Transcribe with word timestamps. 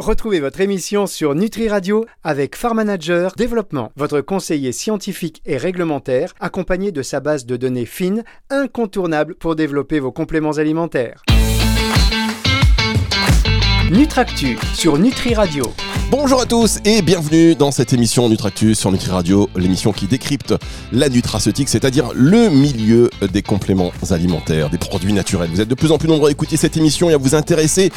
Retrouvez 0.00 0.40
votre 0.40 0.62
émission 0.62 1.06
sur 1.06 1.34
Nutri 1.34 1.68
Radio 1.68 2.06
avec 2.24 2.56
Farm 2.56 2.78
Manager 2.78 3.34
Développement, 3.36 3.92
votre 3.96 4.22
conseiller 4.22 4.72
scientifique 4.72 5.42
et 5.44 5.58
réglementaire, 5.58 6.32
accompagné 6.40 6.90
de 6.90 7.02
sa 7.02 7.20
base 7.20 7.44
de 7.44 7.58
données 7.58 7.84
fines, 7.84 8.24
incontournable 8.48 9.34
pour 9.34 9.56
développer 9.56 10.00
vos 10.00 10.10
compléments 10.10 10.52
alimentaires. 10.52 11.22
Nutractu 13.90 14.56
sur 14.72 14.96
Nutri 14.96 15.34
Radio. 15.34 15.64
Bonjour 16.10 16.40
à 16.40 16.44
tous 16.44 16.80
et 16.84 17.02
bienvenue 17.02 17.54
dans 17.54 17.70
cette 17.70 17.92
émission 17.92 18.28
Nutractus 18.28 18.76
sur 18.76 18.90
Nutri 18.90 19.10
Radio, 19.10 19.48
l'émission 19.54 19.92
qui 19.92 20.08
décrypte 20.08 20.52
la 20.90 21.08
nutraceutique, 21.08 21.68
c'est-à-dire 21.68 22.10
le 22.16 22.48
milieu 22.48 23.10
des 23.32 23.42
compléments 23.42 23.92
alimentaires, 24.10 24.70
des 24.70 24.78
produits 24.78 25.12
naturels. 25.12 25.50
Vous 25.52 25.60
êtes 25.60 25.68
de 25.68 25.74
plus 25.76 25.92
en 25.92 25.98
plus 25.98 26.08
nombreux 26.08 26.28
à 26.28 26.32
écouter 26.32 26.56
cette 26.56 26.76
émission 26.76 27.10
et 27.10 27.14
à 27.14 27.16
vous 27.16 27.36
intéresser 27.36 27.92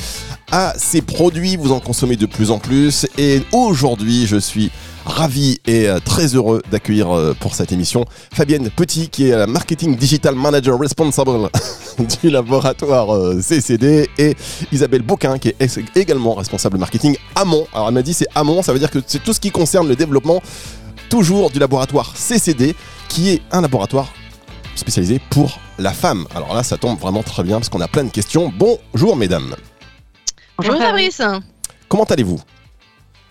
à 0.51 0.75
ces 0.77 1.01
produits, 1.01 1.55
vous 1.55 1.71
en 1.71 1.79
consommez 1.79 2.15
de 2.15 2.27
plus 2.27 2.51
en 2.51 2.59
plus 2.59 3.07
et 3.17 3.41
aujourd'hui 3.51 4.27
je 4.27 4.37
suis 4.37 4.69
ravi 5.05 5.59
et 5.65 5.87
euh, 5.87 5.99
très 5.99 6.35
heureux 6.35 6.61
d'accueillir 6.71 7.11
euh, 7.11 7.35
pour 7.39 7.55
cette 7.55 7.71
émission 7.71 8.05
Fabienne 8.33 8.69
Petit 8.69 9.09
qui 9.09 9.29
est 9.29 9.35
la 9.35 9.47
marketing 9.47 9.95
digital 9.95 10.35
manager 10.35 10.79
responsible 10.79 11.49
du 12.21 12.29
laboratoire 12.29 13.13
euh, 13.13 13.41
CCD 13.41 14.09
et 14.17 14.35
Isabelle 14.71 15.01
Bouquin 15.01 15.37
qui 15.37 15.49
est 15.49 15.79
également 15.95 16.33
responsable 16.33 16.77
marketing 16.77 17.17
Amont. 17.35 17.67
Alors 17.73 17.89
elle 17.89 17.93
m'a 17.93 18.01
dit 18.01 18.13
c'est 18.13 18.27
Amont, 18.35 18.61
ça 18.61 18.73
veut 18.73 18.79
dire 18.79 18.91
que 18.91 18.99
c'est 19.05 19.21
tout 19.23 19.33
ce 19.33 19.39
qui 19.39 19.51
concerne 19.51 19.87
le 19.87 19.95
développement 19.95 20.41
toujours 21.09 21.51
du 21.51 21.59
laboratoire 21.59 22.13
CCD 22.15 22.75
qui 23.09 23.29
est 23.29 23.41
un 23.51 23.61
laboratoire 23.61 24.11
spécialisé 24.75 25.19
pour 25.29 25.59
la 25.77 25.91
femme. 25.91 26.25
Alors 26.35 26.55
là 26.55 26.63
ça 26.63 26.77
tombe 26.77 26.99
vraiment 26.99 27.23
très 27.23 27.43
bien 27.43 27.57
parce 27.57 27.69
qu'on 27.69 27.81
a 27.81 27.87
plein 27.87 28.05
de 28.05 28.11
questions. 28.11 28.51
Bonjour 28.57 29.15
mesdames. 29.15 29.55
Bonjour 30.57 30.77
Fabrice. 30.77 31.21
Comment 31.89 32.05
allez-vous? 32.05 32.39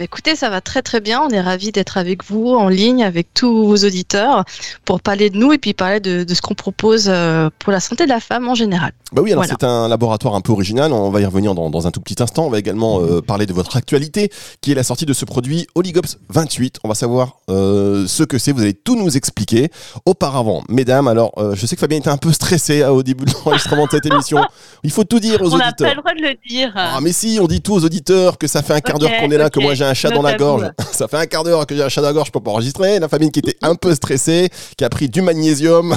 Écoutez, 0.01 0.35
ça 0.35 0.51
va 0.51 0.61
très 0.61 0.83
très 0.83 1.01
bien. 1.01 1.21
On 1.21 1.29
est 1.29 1.41
ravis 1.41 1.71
d'être 1.71 1.97
avec 1.97 2.25
vous 2.25 2.49
en 2.55 2.69
ligne, 2.69 3.05
avec 3.05 3.33
tous 3.35 3.67
vos 3.67 3.77
auditeurs, 3.77 4.45
pour 4.85 5.01
parler 5.01 5.31
de 5.31 5.37
nous 5.37 5.53
et 5.53 5.59
puis 5.59 5.75
parler 5.75 6.01
de, 6.01 6.27
ce 6.33 6.41
qu'on 6.41 6.55
propose 6.55 7.07
euh, 7.09 7.51
pour 7.59 7.73
la 7.73 7.79
santé 7.79 8.05
de 8.05 8.09
la 8.09 8.19
femme 8.19 8.49
en 8.49 8.55
général. 8.55 8.93
Bah 9.13 9.23
oui, 9.23 9.33
alors 9.33 9.45
c'est 9.45 9.63
un 9.65 9.89
laboratoire 9.89 10.35
un 10.35 10.41
peu 10.41 10.53
original. 10.53 10.93
On 10.93 11.11
va 11.11 11.21
y 11.21 11.27
revenir 11.27 11.55
dans, 11.55 11.87
un 11.87 11.91
tout 11.91 12.01
petit 12.01 12.21
instant. 12.23 12.47
On 12.47 12.51
va 12.51 12.59
également 12.59 13.01
euh, 13.01 13.21
parler 13.21 13.47
de 13.47 13.53
votre 13.53 13.77
actualité, 13.77 14.31
qui 14.61 14.73
est 14.73 14.75
la 14.75 14.83
sortie 14.83 15.07
de 15.07 15.13
ce 15.13 15.25
produit 15.25 15.67
Oligops 15.75 16.19
28. 16.31 16.81
On 16.85 16.89
va 16.89 16.95
savoir 16.95 17.37
euh, 17.49 18.07
ce 18.09 18.25
que 18.25 18.39
c'est. 18.39 18.53
Vous 18.53 18.63
allez 18.63 18.75
tout 18.75 18.97
nous 18.97 19.17
expliquer. 19.17 19.71
Auparavant, 20.07 20.65
mesdames, 20.69 21.07
alors 21.07 21.33
je 21.55 21.67
sais 21.67 21.77
que 21.77 21.81
Fabien 21.81 21.99
était 21.99 22.09
un 22.09 22.17
peu 22.17 22.33
stressé 22.33 22.85
au 22.85 23.03
début 23.03 23.25
de 23.25 23.31
l'enregistrement 23.45 23.87
de 23.87 23.91
cette 23.91 24.07
émission. 24.07 24.43
Il 24.83 24.91
faut 24.91 25.05
tout 25.05 25.21
dire 25.21 25.41
aux 25.43 25.55
auditeurs. 25.55 25.75
On 25.81 25.85
n'a 25.85 25.91
pas 25.91 25.95
le 25.95 26.01
droit 26.01 26.15
de 26.15 26.23
le 26.23 26.49
dire. 26.49 26.73
Ah 26.75 26.99
mais 27.01 27.13
si, 27.13 27.39
on 27.41 27.47
dit 27.47 27.61
tout 27.61 27.75
aux 27.75 27.85
auditeurs 27.85 28.39
que 28.39 28.47
ça 28.47 28.63
fait 28.63 28.75
un 28.75 28.81
quart 28.81 28.99
d'heure 28.99 29.11
qu'on 29.21 29.31
est 29.31 29.39
là, 29.39 29.51
que 29.51 29.61
moi 29.61 29.75
j'ai 29.75 29.85
un 29.85 29.92
chat 29.95 30.11
dans 30.11 30.23
la 30.23 30.37
gorge. 30.37 30.71
Ça 30.93 31.09
fait 31.09 31.17
un 31.17 31.27
quart 31.27 31.45
d'heure 31.45 31.67
que 31.67 31.75
j'ai 31.75 31.83
un 31.83 31.89
chat 31.89 32.01
dans 32.01 32.09
la 32.09 32.13
gorge, 32.13 32.31
peux 32.33 32.41
pas 32.41 32.51
enregistrer. 32.51 32.99
La 32.99 33.09
famille 33.09 33.31
qui 33.31 33.41
était 33.41 33.57
un 33.63 33.75
peu 33.75 33.95
stressée, 33.95 34.51
qui 34.77 34.85
a 34.85 34.89
pris 34.89 35.09
du 35.09 35.23
magnésium. 35.23 35.97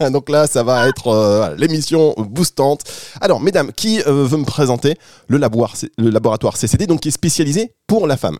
Donc 0.10 0.28
là, 0.30 0.46
ça 0.46 0.62
va 0.62 0.88
être 0.88 1.08
euh, 1.08 1.54
l'émission 1.56 2.14
boostante. 2.16 2.82
Alors, 3.20 3.40
mesdames, 3.40 3.72
qui 3.72 4.00
euh, 4.00 4.24
veut 4.24 4.38
me 4.38 4.44
présenter 4.44 4.96
le, 5.28 5.38
le 5.38 6.10
laboratoire 6.10 6.56
CCD, 6.56 6.86
donc 6.86 7.00
qui 7.00 7.08
est 7.08 7.12
spécialisé 7.12 7.74
pour 7.86 8.06
la 8.06 8.16
femme? 8.16 8.38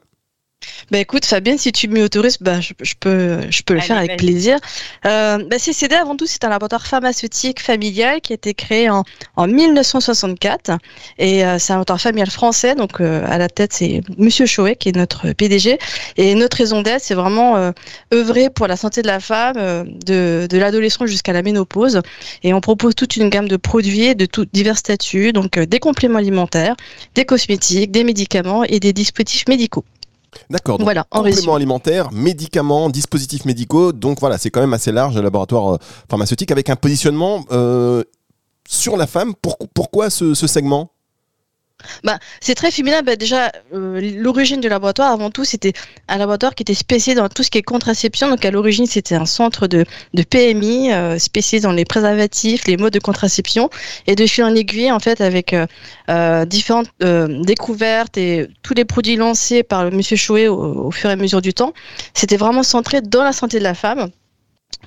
Bah 0.91 0.99
écoute 0.99 1.25
Fabienne, 1.25 1.59
si 1.59 1.73
tu 1.73 1.89
m'y 1.89 2.03
autorises, 2.03 2.39
bah, 2.41 2.61
je, 2.61 2.95
peux, 2.99 3.41
je 3.51 3.63
peux 3.63 3.75
le 3.75 3.81
faire 3.81 3.97
avec 3.97 4.17
plaisir. 4.17 4.59
Euh, 5.07 5.39
bah, 5.49 5.59
CCD 5.59 5.95
avant 5.95 6.17
tout 6.17 6.27
c'est 6.27 6.45
un 6.45 6.49
laboratoire 6.49 6.87
pharmaceutique 6.87 7.61
familial 7.61 8.21
qui 8.21 8.33
a 8.33 8.35
été 8.35 8.55
créé 8.55 8.91
en, 8.91 9.05
en 9.37 9.47
1964 9.47 10.71
et 11.19 11.45
euh, 11.45 11.59
c'est 11.59 11.73
un 11.73 11.77
laboratoire 11.77 12.01
familial 12.01 12.31
français. 12.31 12.75
Donc 12.75 13.01
euh, 13.01 13.25
à 13.29 13.39
la 13.39 13.49
tête 13.49 13.73
c'est 13.73 14.03
Monsieur 14.19 14.47
Chouet 14.47 14.77
qui 14.77 14.91
est 14.91 14.97
notre 14.97 15.33
PDG 15.33 15.79
et 16.17 16.35
notre 16.35 16.57
raison 16.57 16.83
d'être 16.83 17.03
c'est 17.03 17.15
vraiment 17.15 17.57
euh, 17.57 17.73
œuvrer 18.13 18.51
pour 18.51 18.67
la 18.67 18.77
santé 18.77 19.03
de 19.03 19.07
la 19.07 19.21
femme 19.21 19.55
de, 19.57 20.47
de 20.49 20.59
l'adolescent 20.59 21.07
jusqu'à 21.07 21.33
la 21.33 21.43
ménopause. 21.43 22.01
Et 22.43 22.55
on 22.55 22.61
propose 22.61 22.95
toute 22.95 23.17
une 23.17 23.29
gamme 23.29 23.49
de 23.49 23.57
produits 23.57 24.15
de 24.15 24.27
tout, 24.27 24.47
divers 24.53 24.79
statuts. 24.79 25.33
Donc 25.33 25.59
des 25.59 25.79
compléments 25.79 26.19
alimentaires, 26.19 26.77
des 27.15 27.25
cosmétiques, 27.25 27.91
des 27.91 28.05
médicaments 28.05 28.65
et 28.65 28.81
des 28.81 28.93
dispositifs 28.93 29.49
médicaux. 29.49 29.85
D'accord. 30.51 30.79
Donc 30.79 30.87
voilà, 30.87 31.05
compléments 31.11 31.55
alimentaires, 31.55 32.13
médicaments, 32.13 32.91
dispositifs 32.91 33.45
médicaux. 33.45 33.93
Donc 33.93 34.21
voilà, 34.21 34.39
c'est 34.39 34.51
quand 34.51 34.61
même 34.61 34.75
assez 34.75 34.93
large, 34.93 35.15
le 35.15 35.23
laboratoire 35.23 35.75
euh, 35.75 35.79
pharmaceutique, 36.09 36.51
avec 36.51 36.71
un 36.71 36.77
positionnement 36.77 37.45
euh, 37.53 38.03
sur 38.69 38.97
la 38.97 39.07
femme. 39.07 39.35
pourquoi 39.75 40.11
ce 40.11 40.35
segment? 40.35 40.92
Bah, 42.05 42.19
c'est 42.41 42.55
très 42.55 42.71
féminin. 42.71 43.03
Bah, 43.03 43.17
déjà, 43.17 43.53
euh, 43.75 44.01
l'origine 44.17 44.61
du 44.61 44.69
laboratoire, 44.69 45.13
avant 45.13 45.31
tout, 45.31 45.45
c'était 45.45 45.73
un 46.09 46.19
laboratoire 46.19 46.55
qui 46.55 46.63
était 46.63 46.75
spécialisé 46.75 47.21
dans 47.21 47.29
tout 47.29 47.43
ce 47.43 47.51
qui 47.51 47.59
est 47.59 47.63
contraception. 47.63 48.29
Donc, 48.29 48.45
à 48.45 48.51
l'origine, 48.51 48.87
c'était 48.87 49.15
un 49.15 49.27
centre 49.27 49.67
de, 49.67 49.85
PMI 50.31 50.93
euh, 50.93 51.19
spécialisé 51.19 51.67
dans 51.67 51.73
les 51.73 51.85
préservatifs, 51.85 52.67
les 52.67 52.77
modes 52.77 52.93
de 52.93 52.99
contraception. 52.99 53.71
Et 54.07 54.15
de 54.15 54.27
fil 54.27 54.45
en 54.45 54.55
aiguille, 54.55 54.91
en 54.91 55.01
fait, 55.01 55.21
avec 55.21 55.55
euh, 55.55 56.45
différentes 56.47 56.89
découvertes 57.01 58.17
et 58.17 58.49
tous 58.63 58.75
les 58.75 58.85
produits 58.85 59.17
lancés 59.17 59.63
par 59.63 59.87
M. 59.87 60.03
Chouet 60.03 60.49
au, 60.49 60.87
au 60.87 60.91
fur 60.91 61.11
et 61.11 61.13
à 61.13 61.17
mesure 61.17 61.43
du 61.43 61.55
temps, 61.55 61.73
c'était 62.15 62.37
vraiment 62.37 62.63
centré 62.63 63.01
dans 63.01 63.23
la 63.23 63.33
santé 63.33 63.59
de 63.59 63.65
la 63.65 63.75
femme 63.75 64.11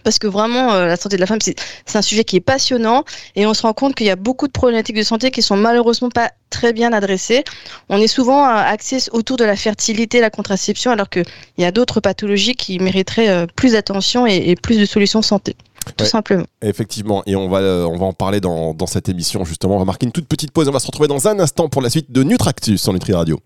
parce 0.04 0.20
que 0.20 0.28
vraiment, 0.28 0.74
euh, 0.74 0.88
la 0.88 0.98
santé 0.98 1.16
de 1.16 1.22
la 1.22 1.28
femme, 1.28 1.40
c'est 1.42 1.58
un 1.96 2.02
sujet 2.02 2.24
qui 2.24 2.36
est 2.36 2.42
passionnant 2.42 3.04
et 3.36 3.46
on 3.46 3.54
se 3.54 3.64
rend 3.64 3.74
compte 3.74 3.96
qu'il 3.96 4.06
y 4.06 4.12
a 4.12 4.16
beaucoup 4.16 4.48
de 4.48 4.52
problématiques 4.52 4.96
de 4.96 5.04
santé 5.04 5.32
qui 5.32 5.42
sont 5.42 5.58
malheureusement 5.58 6.10
pas 6.10 6.32
très 6.50 6.74
bien 6.74 6.94
adressées. 6.94 7.44
On 7.90 7.98
est 7.98 8.08
souvent 8.08 8.46
euh, 8.46 8.54
axé 8.54 9.00
autour 9.12 9.38
de 9.38 9.44
la 9.44 9.56
fertilité, 9.56 10.22
la 10.22 10.30
contraception, 10.30 10.92
alors 10.92 11.10
qu'il 11.10 11.26
y 11.58 11.66
a 11.66 11.72
d'autres 11.72 12.00
pathologies 12.00 12.56
qui 12.56 12.80
mériteraient 12.80 13.30
euh, 13.30 13.48
plus 13.56 13.74
d'attention 13.74 14.26
et, 14.28 14.56
plus 14.56 14.78
de 14.78 14.86
solutions 14.86 15.22
santé. 15.22 15.56
Tout 15.98 16.06
simplement. 16.06 16.46
Effectivement, 16.64 17.22
et 17.28 17.36
on 17.36 17.48
va, 17.48 17.60
on 17.88 17.96
va 17.96 18.08
en 18.08 18.14
parler 18.14 18.42
dans, 18.42 18.74
dans 18.74 18.88
cette 18.88 19.08
émission 19.08 19.46
justement. 19.46 19.76
On 19.76 19.80
va 19.80 19.86
marquer 19.86 20.08
une 20.08 20.12
toute 20.12 20.28
petite 20.28 20.52
pause. 20.52 20.68
On 20.68 20.72
va 20.72 20.80
se 20.80 20.88
retrouver 20.88 21.08
dans 21.08 21.28
un 21.28 21.40
instant 21.40 21.70
pour 21.70 21.84
la 21.84 21.92
suite 21.92 22.12
de 22.12 22.24
Nutractus 22.24 22.82
sur 22.82 22.92
Nutri 22.92 23.14
Radio. 23.14 23.40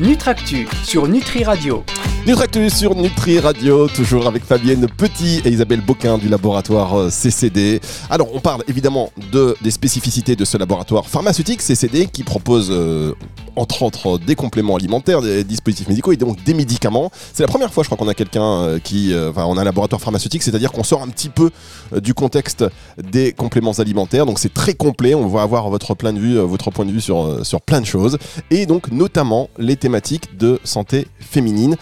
Nutractus 0.00 0.68
sur 0.84 1.08
Nutri 1.08 1.42
Radio. 1.42 1.82
Nutractus 2.26 2.74
sur 2.74 2.96
Nutri 2.96 3.38
Radio, 3.38 3.86
toujours 3.86 4.26
avec 4.26 4.42
Fabienne 4.42 4.88
Petit 4.88 5.40
et 5.44 5.50
Isabelle 5.50 5.80
Boquin 5.80 6.18
du 6.18 6.28
laboratoire 6.28 6.98
euh, 6.98 7.08
CCD. 7.08 7.80
Alors, 8.10 8.34
on 8.34 8.40
parle 8.40 8.64
évidemment 8.66 9.12
de, 9.30 9.56
des 9.62 9.70
spécificités 9.70 10.34
de 10.34 10.44
ce 10.44 10.58
laboratoire 10.58 11.06
pharmaceutique 11.06 11.62
CCD 11.62 12.06
qui 12.06 12.24
propose 12.24 12.66
euh, 12.72 13.12
entre 13.54 13.84
autres 13.84 14.18
des 14.18 14.34
compléments 14.34 14.74
alimentaires, 14.74 15.22
des 15.22 15.44
dispositifs 15.44 15.86
médicaux 15.86 16.10
et 16.10 16.16
donc 16.16 16.42
des 16.42 16.52
médicaments. 16.52 17.12
C'est 17.32 17.44
la 17.44 17.48
première 17.48 17.72
fois, 17.72 17.84
je 17.84 17.88
crois, 17.88 17.96
qu'on 17.96 18.08
a 18.08 18.14
quelqu'un 18.14 18.42
euh, 18.42 18.78
qui, 18.80 19.14
enfin, 19.16 19.44
on 19.46 19.56
a 19.56 19.60
un 19.60 19.64
laboratoire 19.64 20.00
pharmaceutique, 20.00 20.42
c'est-à-dire 20.42 20.72
qu'on 20.72 20.82
sort 20.82 21.02
un 21.02 21.08
petit 21.08 21.28
peu 21.28 21.52
du 21.94 22.12
contexte 22.12 22.64
des 23.00 23.34
compléments 23.34 23.78
alimentaires. 23.78 24.26
Donc, 24.26 24.40
c'est 24.40 24.52
très 24.52 24.74
complet. 24.74 25.14
On 25.14 25.28
va 25.28 25.42
avoir 25.42 25.70
votre 25.70 25.94
point 25.94 26.12
de 26.12 26.18
vue, 26.18 26.38
votre 26.38 26.72
point 26.72 26.86
de 26.86 26.90
vue 26.90 27.00
sur 27.00 27.46
sur 27.46 27.60
plein 27.60 27.80
de 27.80 27.86
choses 27.86 28.18
et 28.50 28.66
donc 28.66 28.90
notamment 28.90 29.48
les 29.58 29.76
thématiques 29.76 30.36
de 30.36 30.58
santé 30.64 31.06
féminine 31.20 31.76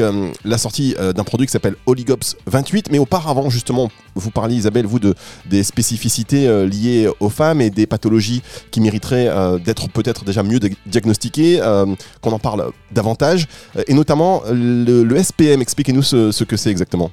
euh, 0.00 0.30
la 0.44 0.58
sortie 0.58 0.94
euh, 0.98 1.12
d'un 1.12 1.24
produit 1.24 1.46
qui 1.46 1.52
s'appelle 1.52 1.76
Oligops 1.86 2.36
28. 2.46 2.90
Mais 2.90 2.98
auparavant, 2.98 3.50
justement, 3.50 3.90
vous 4.14 4.30
parliez, 4.30 4.56
Isabelle, 4.56 4.86
vous, 4.86 4.98
de, 4.98 5.14
des 5.46 5.62
spécificités 5.62 6.48
euh, 6.48 6.66
liées 6.66 7.08
aux 7.20 7.28
femmes 7.28 7.60
et 7.60 7.70
des 7.70 7.86
pathologies 7.86 8.42
qui 8.70 8.80
mériteraient 8.80 9.30
d'être 9.64 9.88
peut-être 9.88 10.24
déjà 10.24 10.42
mieux 10.42 10.58
diagnostiquées, 10.86 11.60
qu'on 12.20 12.32
en 12.32 12.38
parle 12.38 12.70
davantage. 12.92 13.46
et 13.86 13.94
notamment 13.94 14.42
le, 14.50 15.22
SPM. 15.22 15.62
Expliquez-nous 15.62 16.02
ce 16.02 16.44
que 16.44 16.56
c'est 16.56 16.70
exactement. 16.70 17.10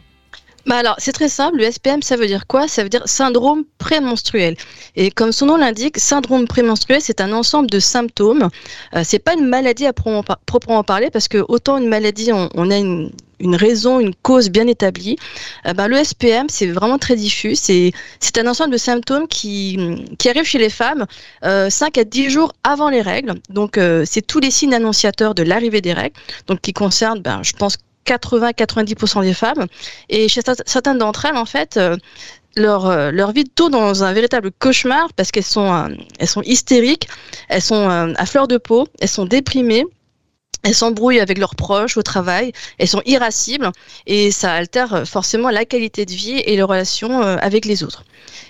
Bah 0.67 0.77
alors, 0.77 0.95
c'est 0.99 1.11
très 1.11 1.29
simple. 1.29 1.57
Le 1.57 1.71
SPM, 1.71 2.01
ça 2.03 2.15
veut 2.15 2.27
dire 2.27 2.45
quoi? 2.45 2.67
Ça 2.67 2.83
veut 2.83 2.89
dire 2.89 3.03
syndrome 3.05 3.63
prémenstruel. 3.77 4.55
Et 4.95 5.09
comme 5.09 5.31
son 5.31 5.47
nom 5.47 5.57
l'indique, 5.57 5.97
syndrome 5.97 6.47
prémenstruel, 6.47 7.01
c'est 7.01 7.19
un 7.19 7.31
ensemble 7.33 7.69
de 7.69 7.79
symptômes. 7.79 8.49
Euh, 8.95 9.01
c'est 9.03 9.19
pas 9.19 9.33
une 9.33 9.47
maladie 9.47 9.87
à 9.87 9.93
proprement 9.93 10.83
parler 10.83 11.09
parce 11.09 11.27
que 11.27 11.43
autant 11.47 11.77
une 11.77 11.87
maladie, 11.87 12.31
on, 12.31 12.69
a 12.69 12.77
une, 12.77 13.11
raison, 13.55 13.99
une 13.99 14.13
cause 14.13 14.49
bien 14.49 14.67
établie. 14.67 15.17
Euh, 15.65 15.73
bah, 15.73 15.87
le 15.87 16.03
SPM, 16.03 16.47
c'est 16.47 16.67
vraiment 16.67 16.99
très 16.99 17.15
diffus. 17.15 17.55
C'est, 17.55 17.93
un 18.37 18.47
ensemble 18.47 18.71
de 18.71 18.77
symptômes 18.77 19.27
qui, 19.27 19.77
qui 20.19 20.29
arrivent 20.29 20.45
chez 20.45 20.59
les 20.59 20.69
femmes 20.69 21.05
euh, 21.43 21.69
5 21.69 21.97
à 21.97 22.03
10 22.03 22.29
jours 22.29 22.53
avant 22.63 22.89
les 22.89 23.01
règles. 23.01 23.33
Donc, 23.49 23.77
euh, 23.77 24.03
c'est 24.05 24.21
tous 24.21 24.39
les 24.39 24.51
signes 24.51 24.73
annonciateurs 24.73 25.33
de 25.33 25.43
l'arrivée 25.43 25.81
des 25.81 25.93
règles. 25.93 26.15
Donc, 26.47 26.61
qui 26.61 26.71
concernent, 26.71 27.19
ben, 27.21 27.41
je 27.43 27.53
pense, 27.53 27.77
80-90% 28.05 29.21
des 29.23 29.33
femmes. 29.33 29.67
Et 30.09 30.27
chez 30.27 30.41
certaines 30.65 30.97
d'entre 30.97 31.25
elles, 31.25 31.37
en 31.37 31.45
fait, 31.45 31.77
euh, 31.77 31.97
leur, 32.55 32.85
euh, 32.87 33.11
leur 33.11 33.31
vie 33.31 33.45
tourne 33.45 33.71
dans 33.71 34.03
un 34.03 34.13
véritable 34.13 34.51
cauchemar 34.51 35.13
parce 35.15 35.31
qu'elles 35.31 35.43
sont, 35.43 35.73
euh, 35.73 35.87
elles 36.19 36.27
sont 36.27 36.41
hystériques, 36.43 37.07
elles 37.49 37.61
sont 37.61 37.87
à 37.87 38.25
fleur 38.25 38.47
de 38.47 38.57
peau, 38.57 38.87
elles 38.99 39.07
sont 39.07 39.25
déprimées. 39.25 39.85
elles 40.63 40.75
s'embrouillent 40.75 41.19
avec 41.19 41.39
leurs 41.39 41.55
proches 41.55 41.97
au 41.97 42.03
travail, 42.03 42.51
elles 42.77 42.87
sont 42.87 43.01
irascibles 43.07 43.71
et 44.05 44.29
ça 44.29 44.53
altère 44.53 45.07
forcément 45.07 45.49
la 45.49 45.65
qualité 45.65 46.05
de 46.05 46.11
vie 46.11 46.37
et 46.37 46.55
les 46.55 46.61
relations 46.61 47.21
avec 47.21 47.65
les 47.65 47.83
autres. 47.83 48.03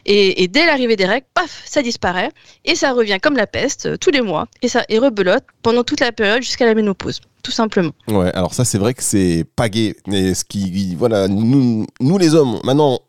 Et, 0.06 0.48
dès 0.50 0.66
l'arrivée 0.66 0.98
des 0.98 1.06
règles, 1.06 1.28
paf, 1.34 1.62
ça 1.66 1.82
disparaît 1.82 2.32
et 2.66 2.76
ça 2.76 2.92
revient 2.92 3.18
comme 3.22 3.38
la 3.38 3.48
peste 3.48 3.98
tous 4.00 4.12
les 4.12 4.20
mois 4.20 4.48
et 4.62 4.68
ça 4.68 4.84
et 4.90 5.00
rebelote 5.00 5.46
pendant 5.62 5.86
toute 5.86 6.02
la 6.02 6.12
période 6.12 6.42
jusqu'à 6.42 6.66
la 6.66 6.74
ménopause 6.74 7.22
tout 7.44 7.52
simplement. 7.52 7.92
Ouais, 8.08 8.32
alors 8.34 8.54
ça 8.54 8.66
c'est 8.66 8.78
vrai 8.78 8.94
que 8.94 9.04
c'est 9.04 9.46
pas 9.56 9.70
gay, 9.70 9.96
ce 10.08 10.44
qui, 10.44 10.96
voilà, 10.96 11.28
nous, 11.28 11.86
nous 12.00 12.18
les 12.18 12.36
hommes, 12.36 12.60
maintenant, 12.64 13.00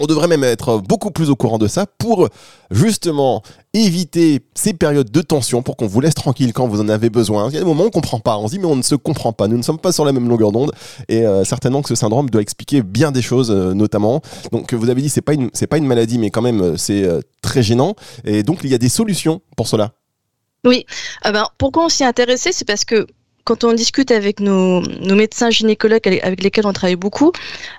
on 0.00 0.06
devrait 0.06 0.28
même 0.28 0.44
être 0.44 0.78
beaucoup 0.78 1.10
plus 1.10 1.30
au 1.30 1.36
courant 1.36 1.58
de 1.58 1.68
ça 1.68 1.86
pour 1.86 2.28
justement 2.70 3.42
éviter 3.72 4.40
ces 4.54 4.72
périodes 4.74 5.10
de 5.10 5.20
tension 5.20 5.62
pour 5.62 5.76
qu'on 5.76 5.86
vous 5.86 6.00
laisse 6.00 6.14
tranquille 6.14 6.52
quand 6.52 6.66
vous 6.66 6.80
en 6.80 6.88
avez 6.88 7.10
besoin. 7.10 7.48
Il 7.48 7.54
y 7.54 7.56
a 7.56 7.60
des 7.60 7.66
moments 7.66 7.82
où 7.82 7.86
on 7.86 7.88
ne 7.88 7.92
comprend 7.92 8.20
pas, 8.20 8.36
on 8.38 8.48
se 8.48 8.52
dit 8.52 8.58
mais 8.58 8.66
on 8.66 8.76
ne 8.76 8.82
se 8.82 8.94
comprend 8.94 9.32
pas, 9.32 9.48
nous 9.48 9.56
ne 9.56 9.62
sommes 9.62 9.78
pas 9.78 9.92
sur 9.92 10.04
la 10.04 10.12
même 10.12 10.28
longueur 10.28 10.52
d'onde 10.52 10.72
et 11.08 11.26
euh, 11.26 11.44
certainement 11.44 11.82
que 11.82 11.88
ce 11.88 11.94
syndrome 11.94 12.30
doit 12.30 12.42
expliquer 12.42 12.82
bien 12.82 13.12
des 13.12 13.22
choses 13.22 13.50
euh, 13.50 13.74
notamment. 13.74 14.22
Donc 14.52 14.72
vous 14.74 14.90
avez 14.90 15.02
dit 15.02 15.08
c'est 15.08 15.22
pas 15.22 15.34
une 15.34 15.50
c'est 15.52 15.66
pas 15.66 15.78
une 15.78 15.86
maladie 15.86 16.18
mais 16.18 16.30
quand 16.30 16.42
même 16.42 16.60
euh, 16.60 16.76
c'est 16.76 17.06
très 17.42 17.62
gênant 17.62 17.94
et 18.24 18.42
donc 18.42 18.60
il 18.64 18.70
y 18.70 18.74
a 18.74 18.78
des 18.78 18.88
solutions 18.88 19.40
pour 19.56 19.68
cela. 19.68 19.92
Oui, 20.64 20.84
ben, 21.22 21.46
pourquoi 21.58 21.84
on 21.84 21.88
s'y 21.88 22.02
intéressait 22.02 22.50
C'est 22.50 22.64
parce 22.64 22.84
que 22.84 23.06
quand 23.46 23.62
on 23.62 23.72
discute 23.72 24.10
avec 24.10 24.40
nos, 24.40 24.82
médecins 25.14 25.50
gynécologues 25.50 26.06
avec 26.22 26.42
lesquels 26.42 26.66
on 26.66 26.72
travaille 26.72 26.96
beaucoup, 26.96 27.30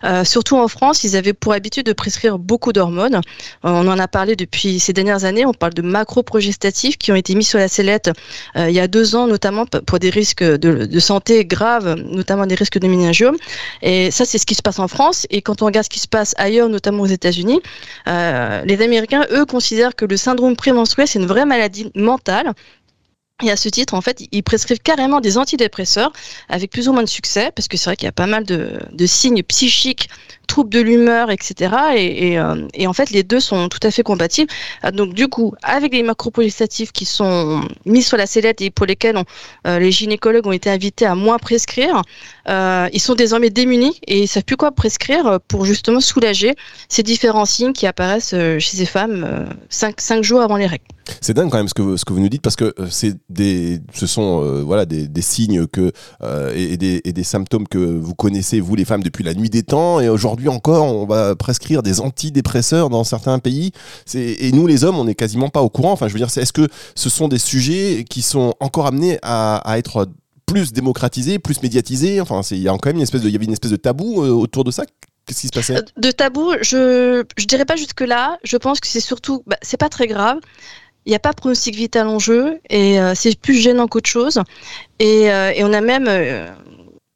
euh, 0.06 0.24
surtout 0.24 0.56
en 0.56 0.70
France, 0.70 1.04
ils 1.04 1.18
avaient 1.18 1.34
pour 1.34 1.52
habitude 1.52 1.86
de 1.86 1.94
prescrire 1.94 2.40
beaucoup 2.40 2.72
d'hormones. 2.72 3.16
Euh, 3.16 3.20
on 3.64 3.86
en 3.88 4.00
a 4.00 4.08
parlé 4.08 4.38
depuis 4.38 4.80
ces 4.80 4.94
dernières 4.94 5.26
années. 5.26 5.46
On 5.46 5.54
parle 5.54 5.74
de 5.74 5.82
macroprogestatifs 5.82 6.98
qui 6.98 7.12
ont 7.12 7.16
été 7.16 7.36
mis 7.36 7.44
sur 7.44 7.60
la 7.60 7.68
sellette 7.68 8.10
euh, 8.56 8.70
il 8.70 8.76
y 8.76 8.80
a 8.80 8.88
deux 8.88 9.16
ans, 9.16 9.28
notamment 9.28 9.66
pour 9.66 10.00
des 10.00 10.10
risques 10.10 10.44
de, 10.44 11.00
santé 11.00 11.44
graves, 11.44 11.96
notamment 11.96 12.46
des 12.46 12.56
risques 12.56 12.80
de 12.80 12.88
méningiome. 12.88 13.36
Et 13.82 14.10
ça, 14.10 14.24
c'est 14.24 14.38
ce 14.38 14.46
qui 14.46 14.56
se 14.56 14.62
passe 14.62 14.80
en 14.80 14.88
France. 14.88 15.28
Et 15.32 15.42
quand 15.42 15.62
on 15.62 15.66
regarde 15.66 15.84
ce 15.84 15.90
qui 15.90 16.00
se 16.00 16.08
passe 16.08 16.34
ailleurs, 16.38 16.70
notamment 16.70 17.04
aux 17.04 17.08
États-Unis, 17.08 17.60
les 18.06 18.82
Américains, 18.82 19.26
eux, 19.32 19.46
considèrent 19.46 19.96
que 19.96 20.06
le 20.06 20.16
syndrome 20.16 20.56
prémenstruel, 20.56 21.10
c'est 21.10 21.20
une 21.20 21.28
vraie 21.28 21.46
maladie 21.46 21.92
mentale 21.94 22.54
et 23.44 23.52
à 23.52 23.56
ce 23.56 23.70
titre, 23.70 23.94
en 23.94 24.02
fait, 24.02 24.24
ils 24.32 24.42
prescrivent 24.42 24.80
carrément 24.80 25.22
des 25.22 25.38
antidépresseurs 25.38 26.12
avec 26.50 26.72
plus 26.72 26.90
ou 26.90 26.94
moins 26.94 27.04
de 27.04 27.10
succès, 27.10 27.52
parce 27.56 27.68
que 27.68 27.78
c'est 27.78 27.86
vrai 27.86 27.96
qu'il 27.96 28.08
y 28.08 28.10
a 28.10 28.14
pas 28.14 28.26
mal 28.26 28.44
de, 28.46 28.80
de 28.92 29.06
signes 29.06 29.44
psychiques 29.44 30.10
troubles 30.48 30.70
de 30.70 30.80
l'humeur, 30.80 31.30
etc. 31.30 31.72
Et, 31.96 32.40
euh, 32.40 32.68
et, 32.74 32.88
en 32.88 32.94
fait, 32.94 33.12
les 33.12 33.24
deux 33.24 33.40
sont 33.40 33.70
tout 33.70 33.80
à 33.84 33.92
fait 33.92 34.04
compatibles. 34.04 34.52
Euh, 34.84 34.92
donc, 34.92 35.14
du 35.14 35.28
coup, 35.28 35.54
avec 35.62 35.94
les 35.94 36.04
macroprogestatifs 36.04 36.92
qui 36.92 37.06
sont 37.06 37.62
mis 37.86 38.02
sur 38.02 38.18
la 38.18 38.26
sellette 38.26 38.62
et 38.62 38.72
pour 38.72 38.86
lesquels 38.86 39.22
euh, 39.68 39.80
les 39.80 39.92
gynécologues 39.92 40.48
ont 40.48 40.52
été 40.52 40.70
invités 40.70 41.06
à 41.06 41.16
moins 41.16 41.38
prescrire, 41.38 42.02
ils 42.50 43.02
sont 43.02 43.16
désormais 43.16 43.50
démunis 43.50 44.00
et 44.08 44.20
ils 44.20 44.22
ne 44.22 44.28
savent 44.28 44.46
plus 44.46 44.56
quoi 44.56 44.72
prescrire 44.72 45.40
pour 45.50 45.66
justement 45.66 46.00
soulager 46.00 46.56
ces 46.88 47.04
différents 47.04 47.46
signes 47.46 47.74
qui 47.74 47.86
apparaissent 47.86 48.34
chez 48.60 48.78
ces 48.78 48.86
femmes 48.86 49.50
cinq, 49.70 50.00
cinq 50.00 50.24
jours 50.24 50.40
avant 50.40 50.56
les 50.56 50.66
règles. 50.66 50.86
C'est 51.20 51.34
dingue 51.34 51.50
quand 51.50 51.58
même 51.58 51.68
ce 51.68 51.74
que, 51.74 51.98
ce 51.98 52.06
que 52.06 52.14
vous 52.14 52.22
nous 52.22 52.30
dites 52.30 52.42
parce 52.42 52.56
que 52.56 52.74
c'est 52.90 53.16
des, 53.30 53.82
ce 53.94 54.08
sont 54.08 54.64
voilà, 54.64 54.86
des, 54.86 55.22
signes 55.22 55.68
que, 55.68 55.92
et, 56.56 56.78
des, 56.78 57.02
et 57.04 57.12
des 57.12 57.24
symptômes 57.24 57.68
que 57.68 57.78
vous 57.78 58.16
connaissez, 58.16 58.62
vous 58.62 58.76
les 58.76 58.86
femmes, 58.86 59.04
depuis 59.04 59.26
la 59.26 59.34
nuit 59.34 59.50
des 59.50 59.64
temps. 59.64 60.00
Et 60.00 60.08
aujourd'hui, 60.08 60.37
encore, 60.48 60.86
on 60.86 61.06
va 61.06 61.36
prescrire 61.36 61.82
des 61.82 62.00
antidépresseurs 62.00 62.90
dans 62.90 63.04
certains 63.04 63.40
pays. 63.40 63.72
Et 64.14 64.52
nous, 64.52 64.68
les 64.68 64.84
hommes, 64.84 64.98
on 64.98 65.06
n'est 65.06 65.16
quasiment 65.16 65.50
pas 65.50 65.62
au 65.62 65.70
courant. 65.70 65.92
Enfin, 65.92 66.08
je 66.08 66.14
veux 66.14 66.20
dire, 66.20 66.30
est-ce 66.36 66.54
que 66.54 66.68
ce 66.96 67.10
sont 67.10 67.28
des 67.28 67.40
sujets 67.40 68.06
qui 68.10 68.22
sont 68.22 68.54
encore 68.60 68.88
amenés 68.88 69.20
à, 69.24 69.78
être 69.78 70.08
plus 70.46 70.74
démocratisés, 70.74 71.40
plus 71.40 71.62
médiatisés? 71.62 72.22
Enfin, 72.22 72.42
il 72.52 72.60
y 72.60 72.68
a 72.68 72.72
quand 72.72 72.88
même 72.88 72.98
une 72.98 73.02
espèce 73.02 73.22
de, 73.22 73.28
il 73.28 73.34
y 73.34 73.36
avait 73.36 73.46
une 73.46 73.54
espèce 73.54 73.72
de 73.72 73.78
tabou 73.78 74.24
euh, 74.24 74.30
autour 74.30 74.64
de 74.64 74.72
ça. 74.72 74.84
Qu'est-ce 75.26 75.42
qui 75.42 75.48
se 75.48 75.52
passait? 75.52 75.78
Euh, 75.78 75.82
De 75.98 76.12
tabou, 76.12 76.54
je 76.62 77.24
je 77.38 77.46
dirais 77.46 77.66
pas 77.66 77.76
jusque 77.76 78.02
là. 78.02 78.38
Je 78.44 78.58
pense 78.58 78.80
que 78.80 78.88
c'est 78.88 79.00
surtout, 79.00 79.44
bah, 79.48 79.58
c'est 79.62 79.78
pas 79.78 79.90
très 79.90 80.08
grave. 80.08 80.40
Il 81.06 81.10
n'y 81.10 81.16
a 81.16 81.20
pas 81.20 81.32
de 81.32 81.36
pronostic 81.38 81.76
vital 81.76 82.08
en 82.08 82.20
jeu 82.20 82.60
et 82.70 83.00
euh, 83.00 83.14
c'est 83.16 83.40
plus 83.40 83.56
gênant 83.56 83.88
qu'autre 83.88 84.10
chose. 84.10 84.42
Et, 85.00 85.30
on 85.60 85.74
a 85.74 85.82
même 85.82 86.08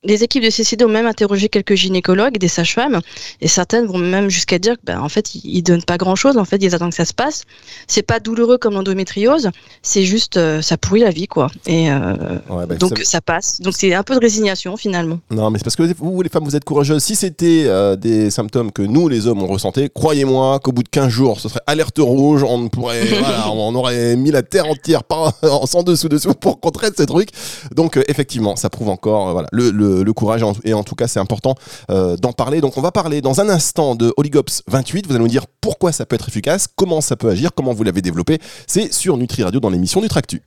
les 0.03 0.24
équipes 0.24 0.44
de 0.44 0.50
CCD 0.50 0.83
ont 0.83 0.89
même 0.89 1.06
interrogé 1.06 1.48
quelques 1.48 1.75
gynécologues, 1.75 2.38
des 2.38 2.48
sages-femmes, 2.48 3.01
et 3.39 3.48
certaines 3.48 3.86
vont 3.86 3.98
même 3.98 4.30
jusqu'à 4.30 4.57
dire 4.57 4.75
que, 4.75 4.81
ben, 4.83 5.00
en 5.00 5.09
fait, 5.09 5.36
ils, 5.36 5.62
donnent 5.62 5.83
pas 5.83 5.98
grand-chose. 5.98 6.38
En 6.38 6.45
fait, 6.45 6.57
ils 6.62 6.74
attendent 6.74 6.89
que 6.89 6.95
ça 6.95 7.06
se 7.06 7.13
passe. 7.13 7.44
C'est 7.88 8.01
pas 8.01 8.19
douloureux 8.19 8.57
comme 8.57 8.74
l'endométriose, 8.74 9.50
c'est 9.83 10.03
juste, 10.03 10.38
euh, 10.38 10.62
ça 10.62 10.77
pourrit 10.77 11.01
la 11.01 11.12
vie, 11.12 11.27
quoi. 11.27 11.51
Et 11.68 11.92
euh, 11.92 12.15
bah, 12.50 12.75
donc 12.75 13.00
ça... 13.03 13.21
passe. 13.21 13.62
Donc 13.62 13.74
c'est 13.77 13.94
un 13.94 14.03
peu 14.03 14.15
de 14.15 14.19
résignation 14.19 14.75
finalement. 14.75 15.19
Non, 15.30 15.51
mais 15.51 15.59
c'est 15.59 15.63
parce 15.63 15.75
que 15.75 15.83
vous, 15.98 16.21
les 16.21 16.30
femmes, 16.30 16.45
vous 16.45 16.56
êtes 16.56 16.65
courageuses. 16.65 17.04
Si 17.04 17.15
c'était 17.15 17.65
euh, 17.68 17.95
des 17.95 18.31
symptômes 18.31 18.71
que 18.71 18.81
nous, 18.81 19.07
les 19.07 19.27
hommes, 19.27 19.44
on 19.44 19.47
ressentait, 19.47 19.89
croyez-moi 19.94 20.59
qu'au 20.59 20.71
bout 20.71 20.83
de 20.83 20.89
15 20.89 21.09
jours, 21.09 21.39
ce 21.39 21.50
serait 21.50 21.62
alerte 21.68 22.00
rouge. 22.00 22.44
On 22.44 22.69
pourrait, 22.69 23.06
voilà, 23.19 23.51
on 23.51 23.75
aurait 23.75 24.15
mis 24.15 24.31
la 24.31 24.42
terre 24.42 24.65
entière 24.65 25.04
par, 25.04 25.33
en 25.44 25.83
dessous 25.83 26.09
dessous 26.09 26.33
pour 26.33 26.59
contrer 26.59 26.88
ces 26.95 27.06
trucs. 27.06 27.30
Donc 27.75 28.00
effectivement, 28.07 28.56
ça 28.56 28.71
prouve 28.71 28.89
encore, 28.89 29.33
voilà, 29.33 29.47
le 29.51 29.69
le, 29.69 29.90
courage 30.13 30.43
et 30.63 30.73
en 30.73 30.83
tout 30.83 30.95
cas 30.95 31.07
c'est 31.07 31.19
important 31.19 31.55
euh, 31.89 32.15
d'en 32.17 32.33
parler. 32.33 32.61
Donc 32.61 32.77
on 32.77 32.81
va 32.81 32.91
parler 32.91 33.21
dans 33.21 33.41
un 33.41 33.49
instant 33.49 33.95
de 33.95 34.13
Oligops 34.17 34.63
28. 34.67 35.07
Vous 35.07 35.13
allez 35.13 35.23
nous 35.23 35.27
dire 35.27 35.45
pourquoi 35.61 35.91
ça 35.91 36.05
peut 36.05 36.15
être 36.15 36.29
efficace, 36.29 36.67
comment 36.75 37.01
ça 37.01 37.15
peut 37.15 37.29
agir, 37.29 37.51
comment 37.55 37.73
vous 37.73 37.83
l'avez 37.83 38.01
développé. 38.01 38.39
C'est 38.67 38.93
sur 38.93 39.17
Nutri 39.17 39.43
Radio 39.43 39.59
dans 39.59 39.69
l'émission 39.69 40.01
Nutractu. 40.01 40.41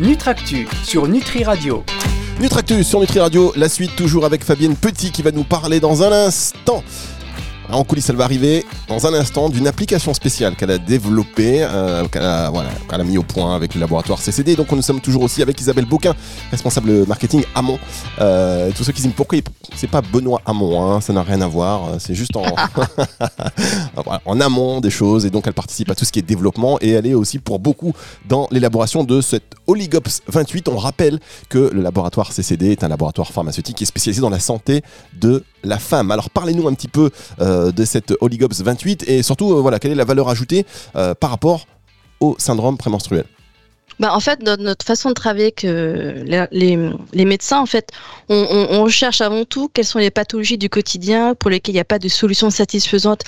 Nutractu 0.00 0.66
sur 0.84 1.08
Nutri 1.08 1.44
Radio. 1.44 1.84
Nutractu 2.40 2.82
sur 2.84 3.00
Nutri 3.00 3.20
Radio, 3.20 3.52
la 3.54 3.68
suite 3.68 3.94
toujours 3.96 4.24
avec 4.24 4.44
Fabienne 4.44 4.74
Petit 4.74 5.10
qui 5.10 5.20
va 5.20 5.30
nous 5.30 5.44
parler 5.44 5.78
dans 5.78 6.02
un 6.02 6.10
instant 6.10 6.82
en 7.72 7.84
coulisses, 7.84 8.08
elle 8.08 8.16
va 8.16 8.24
arriver 8.24 8.64
dans 8.88 9.06
un 9.06 9.14
instant 9.14 9.48
d'une 9.48 9.66
application 9.66 10.14
spéciale 10.14 10.56
qu'elle 10.56 10.70
a 10.70 10.78
développée, 10.78 11.62
euh, 11.62 12.06
qu'elle 12.08 12.22
a, 12.22 12.50
voilà, 12.50 12.70
a, 12.90 13.04
mis 13.04 13.18
au 13.18 13.22
point 13.22 13.54
avec 13.54 13.74
le 13.74 13.80
laboratoire 13.80 14.20
CCD. 14.20 14.56
Donc 14.56 14.70
nous 14.72 14.82
sommes 14.82 15.00
toujours 15.00 15.22
aussi 15.22 15.42
avec 15.42 15.60
Isabelle 15.60 15.86
Beauquin, 15.86 16.14
responsable 16.50 17.06
marketing 17.06 17.44
Amont. 17.54 17.78
Euh, 18.20 18.70
tous 18.76 18.84
ceux 18.84 18.92
qui 18.92 19.02
disent 19.02 19.12
pourquoi 19.16 19.38
c'est 19.76 19.90
pas 19.90 20.02
Benoît 20.02 20.42
Amont, 20.44 20.82
hein, 20.82 21.00
ça 21.00 21.12
n'a 21.12 21.22
rien 21.22 21.40
à 21.40 21.46
voir. 21.46 22.00
C'est 22.00 22.14
juste 22.14 22.36
en, 22.36 22.44
en 24.24 24.40
amont 24.40 24.80
des 24.80 24.90
choses 24.90 25.26
et 25.26 25.30
donc 25.30 25.46
elle 25.46 25.52
participe 25.52 25.90
à 25.90 25.94
tout 25.94 26.04
ce 26.04 26.12
qui 26.12 26.18
est 26.18 26.22
développement 26.22 26.78
et 26.80 26.90
elle 26.90 27.06
est 27.06 27.14
aussi 27.14 27.38
pour 27.38 27.58
beaucoup 27.58 27.92
dans 28.28 28.48
l'élaboration 28.50 29.04
de 29.04 29.20
cette 29.20 29.54
Oligops 29.66 30.22
28. 30.28 30.68
On 30.68 30.76
rappelle 30.76 31.20
que 31.48 31.70
le 31.72 31.82
laboratoire 31.82 32.32
CCD 32.32 32.72
est 32.72 32.84
un 32.84 32.88
laboratoire 32.88 33.28
pharmaceutique 33.28 33.76
qui 33.76 33.84
est 33.84 33.86
spécialisé 33.86 34.20
dans 34.20 34.30
la 34.30 34.40
santé 34.40 34.82
de 35.20 35.44
la 35.62 35.78
femme. 35.78 36.10
Alors 36.10 36.30
parlez-nous 36.30 36.66
un 36.68 36.74
petit 36.74 36.88
peu 36.88 37.10
euh, 37.40 37.59
de 37.68 37.84
cette 37.84 38.14
Oligops 38.20 38.60
28 38.62 39.08
et 39.08 39.22
surtout 39.22 39.52
euh, 39.52 39.60
voilà 39.60 39.78
quelle 39.78 39.92
est 39.92 39.96
la 39.96 40.04
valeur 40.04 40.28
ajoutée 40.28 40.66
euh, 40.96 41.14
par 41.14 41.30
rapport 41.30 41.66
au 42.20 42.36
syndrome 42.38 42.76
prémenstruel? 42.76 43.24
Bah, 44.00 44.14
en 44.14 44.20
fait, 44.20 44.42
notre, 44.42 44.84
façon 44.84 45.10
de 45.10 45.14
travailler 45.14 45.54
avec 45.54 45.62
les, 45.62 47.24
médecins, 47.24 47.60
en 47.60 47.66
fait, 47.66 47.90
on, 48.28 48.82
recherche 48.82 49.20
avant 49.20 49.44
tout 49.44 49.68
quelles 49.72 49.84
sont 49.84 49.98
les 49.98 50.10
pathologies 50.10 50.58
du 50.58 50.68
quotidien 50.68 51.34
pour 51.34 51.50
lesquelles 51.50 51.74
il 51.74 51.76
n'y 51.76 51.80
a 51.80 51.84
pas 51.84 51.98
de 51.98 52.08
solution 52.08 52.50
satisfaisante 52.50 53.22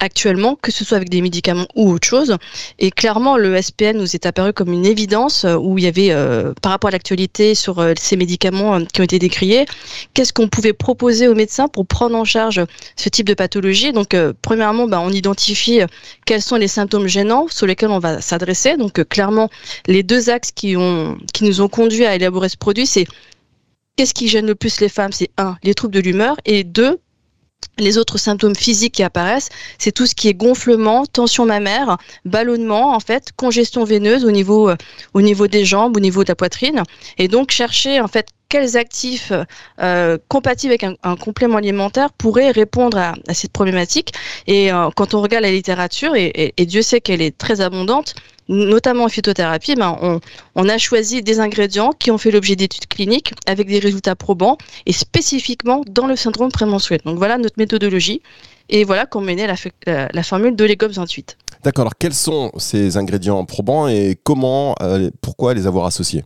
actuellement, 0.00 0.56
que 0.60 0.70
ce 0.70 0.84
soit 0.84 0.96
avec 0.96 1.08
des 1.08 1.20
médicaments 1.20 1.66
ou 1.74 1.90
autre 1.90 2.06
chose. 2.06 2.36
Et 2.78 2.90
clairement, 2.90 3.36
le 3.36 3.60
SPN 3.60 3.96
nous 3.96 4.14
est 4.14 4.26
apparu 4.26 4.52
comme 4.52 4.72
une 4.72 4.86
évidence 4.86 5.44
euh, 5.44 5.56
où 5.56 5.78
il 5.78 5.84
y 5.84 5.86
avait, 5.86 6.10
euh, 6.10 6.52
par 6.62 6.72
rapport 6.72 6.88
à 6.88 6.90
l'actualité 6.92 7.54
sur 7.54 7.78
euh, 7.78 7.94
ces 7.98 8.16
médicaments 8.16 8.84
qui 8.84 9.00
ont 9.00 9.04
été 9.04 9.18
décriés, 9.18 9.66
qu'est-ce 10.14 10.32
qu'on 10.32 10.48
pouvait 10.48 10.72
proposer 10.72 11.28
aux 11.28 11.34
médecins 11.34 11.68
pour 11.68 11.86
prendre 11.86 12.16
en 12.16 12.24
charge 12.24 12.62
ce 12.96 13.08
type 13.08 13.26
de 13.26 13.34
pathologie. 13.34 13.92
Donc, 13.92 14.16
premièrement, 14.42 14.86
bah, 14.86 15.00
on 15.00 15.10
identifie 15.10 15.80
quels 16.26 16.42
sont 16.42 16.56
les 16.56 16.68
symptômes 16.68 17.06
gênants 17.06 17.46
sur 17.48 17.66
lesquels 17.66 17.90
on 17.90 17.98
va 17.98 18.20
s'adresser. 18.20 18.76
Donc, 18.76 19.02
clairement, 19.08 19.48
les 19.86 20.02
deux 20.02 20.17
axes 20.28 20.52
qui, 20.52 20.76
nous 20.76 21.60
ont 21.60 21.68
conduit 21.68 22.04
à 22.04 22.14
élaborer 22.14 22.48
ce 22.48 22.56
produit, 22.56 22.86
c'est 22.86 23.06
qu'est-ce 23.96 24.14
qui 24.14 24.28
gêne 24.28 24.46
le 24.46 24.54
plus 24.54 24.80
les 24.80 24.88
femmes? 24.88 25.12
C'est 25.12 25.30
un, 25.38 25.56
les 25.62 25.74
troubles 25.74 25.94
de 25.94 26.00
l'humeur, 26.00 26.36
et 26.44 26.64
deux, 26.64 27.00
les 27.78 27.98
autres 27.98 28.18
symptômes 28.18 28.56
physiques 28.56 28.94
qui 28.94 29.02
apparaissent, 29.02 29.48
c'est 29.78 29.92
tout 29.92 30.06
ce 30.06 30.14
qui 30.14 30.28
est 30.28 30.34
gonflement, 30.34 31.06
tension 31.06 31.46
mammaire, 31.46 31.96
ballonnement, 32.24 32.94
en 32.94 33.00
fait, 33.00 33.30
congestion 33.36 33.84
veineuse 33.84 34.24
au 34.24 34.30
niveau, 34.30 34.70
euh, 34.70 35.46
des 35.48 35.64
jambes, 35.64 35.96
au 35.96 36.00
niveau 36.00 36.24
de 36.24 36.28
la 36.28 36.34
poitrine. 36.34 36.82
Et 37.18 37.28
donc, 37.28 37.50
chercher, 37.50 38.00
en 38.00 38.08
fait, 38.08 38.28
quels 38.48 38.76
actifs 38.76 39.32
euh, 39.80 40.18
compatibles 40.28 40.72
avec 40.72 40.84
un, 41.02 41.16
complément 41.16 41.58
alimentaire 41.58 42.12
pourraient 42.12 42.50
répondre 42.50 42.96
à, 42.98 43.14
cette 43.32 43.52
problématique. 43.52 44.12
Et 44.46 44.72
euh, 44.72 44.88
quand 44.96 45.14
on 45.14 45.20
regarde 45.20 45.44
la 45.44 45.52
littérature, 45.52 46.14
et 46.16 46.52
Dieu 46.66 46.82
sait 46.82 47.00
qu'elle 47.00 47.22
est 47.22 47.36
très 47.36 47.60
abondante, 47.60 48.14
notamment 48.48 49.04
en 49.04 49.08
phytothérapie, 49.08 49.74
ben, 49.74 50.20
on, 50.54 50.68
a 50.68 50.78
choisi 50.78 51.22
des 51.22 51.40
ingrédients 51.40 51.90
qui 51.98 52.10
ont 52.10 52.18
fait 52.18 52.30
l'objet 52.30 52.56
d'études 52.56 52.86
cliniques 52.86 53.34
avec 53.46 53.68
des 53.68 53.78
résultats 53.78 54.16
probants 54.16 54.58
et 54.86 54.92
spécifiquement 54.92 55.82
dans 55.88 56.06
le 56.06 56.16
syndrome 56.16 56.50
prémenstruel. 56.50 57.00
Donc 57.04 57.18
voilà 57.18 57.38
notre 57.38 57.58
méthodologie 57.58 58.22
et 58.68 58.84
voilà 58.84 59.06
qu'on 59.06 59.20
menait 59.20 59.46
la, 59.46 60.08
la, 60.12 60.22
formule 60.22 60.56
de 60.56 60.64
l'EGOP 60.64 60.92
28. 60.92 61.36
D'accord, 61.64 61.82
alors 61.82 61.94
quels 61.98 62.14
sont 62.14 62.52
ces 62.58 62.96
ingrédients 62.96 63.44
probants 63.44 63.88
et 63.88 64.18
comment, 64.22 64.74
euh, 64.82 65.10
pourquoi 65.20 65.54
les 65.54 65.66
avoir 65.66 65.86
associés? 65.86 66.24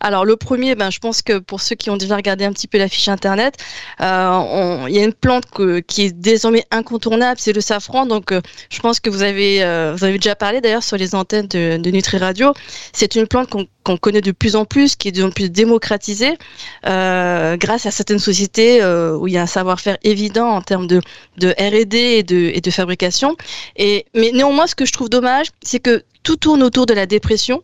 Alors 0.00 0.24
le 0.24 0.36
premier, 0.36 0.74
ben, 0.74 0.90
je 0.90 0.98
pense 0.98 1.22
que 1.22 1.38
pour 1.38 1.60
ceux 1.60 1.74
qui 1.74 1.90
ont 1.90 1.96
déjà 1.96 2.16
regardé 2.16 2.44
un 2.44 2.52
petit 2.52 2.68
peu 2.68 2.78
la 2.78 2.88
fiche 2.88 3.08
internet, 3.08 3.56
euh, 4.00 4.84
il 4.88 4.94
y 4.94 4.98
a 4.98 5.04
une 5.04 5.12
plante 5.12 5.44
qui 5.86 6.02
est 6.02 6.12
désormais 6.12 6.64
incontournable, 6.70 7.38
c'est 7.38 7.52
le 7.52 7.60
safran. 7.60 8.06
Donc 8.06 8.32
euh, 8.32 8.40
je 8.70 8.80
pense 8.80 9.00
que 9.00 9.10
vous 9.10 9.22
avez, 9.22 9.62
euh, 9.62 9.94
vous 9.96 10.04
avez 10.04 10.18
déjà 10.18 10.34
parlé 10.34 10.60
d'ailleurs 10.60 10.82
sur 10.82 10.96
les 10.96 11.14
antennes 11.14 11.46
de, 11.48 11.90
Nutri 11.90 12.18
Radio. 12.18 12.52
C'est 12.92 13.14
une 13.14 13.26
plante 13.26 13.48
qu'on 13.50 13.96
connaît 13.96 14.20
de 14.20 14.32
plus 14.32 14.56
en 14.56 14.64
plus, 14.64 14.96
qui 14.96 15.08
est 15.08 15.12
de 15.12 15.18
plus 15.18 15.24
en 15.26 15.30
plus 15.30 15.50
démocratisée 15.50 16.38
grâce 16.84 17.86
à 17.86 17.90
certaines 17.90 18.18
sociétés 18.18 18.84
où 18.84 19.28
il 19.28 19.34
y 19.34 19.38
a 19.38 19.42
un 19.42 19.46
savoir-faire 19.46 19.98
évident 20.02 20.48
en 20.48 20.62
termes 20.62 20.86
de, 20.86 21.00
de 21.36 21.48
R&D 21.48 21.96
et 21.96 22.22
de, 22.22 22.50
et 22.54 22.60
de 22.60 22.70
fabrication. 22.70 23.36
Et, 23.76 24.06
mais 24.14 24.30
néanmoins, 24.32 24.66
ce 24.66 24.74
que 24.74 24.86
je 24.86 24.92
trouve 24.92 25.10
dommage, 25.10 25.48
c'est 25.62 25.80
que 25.80 26.02
tout 26.22 26.36
tourne 26.36 26.62
autour 26.62 26.86
de 26.86 26.94
la 26.94 27.06
dépression 27.06 27.62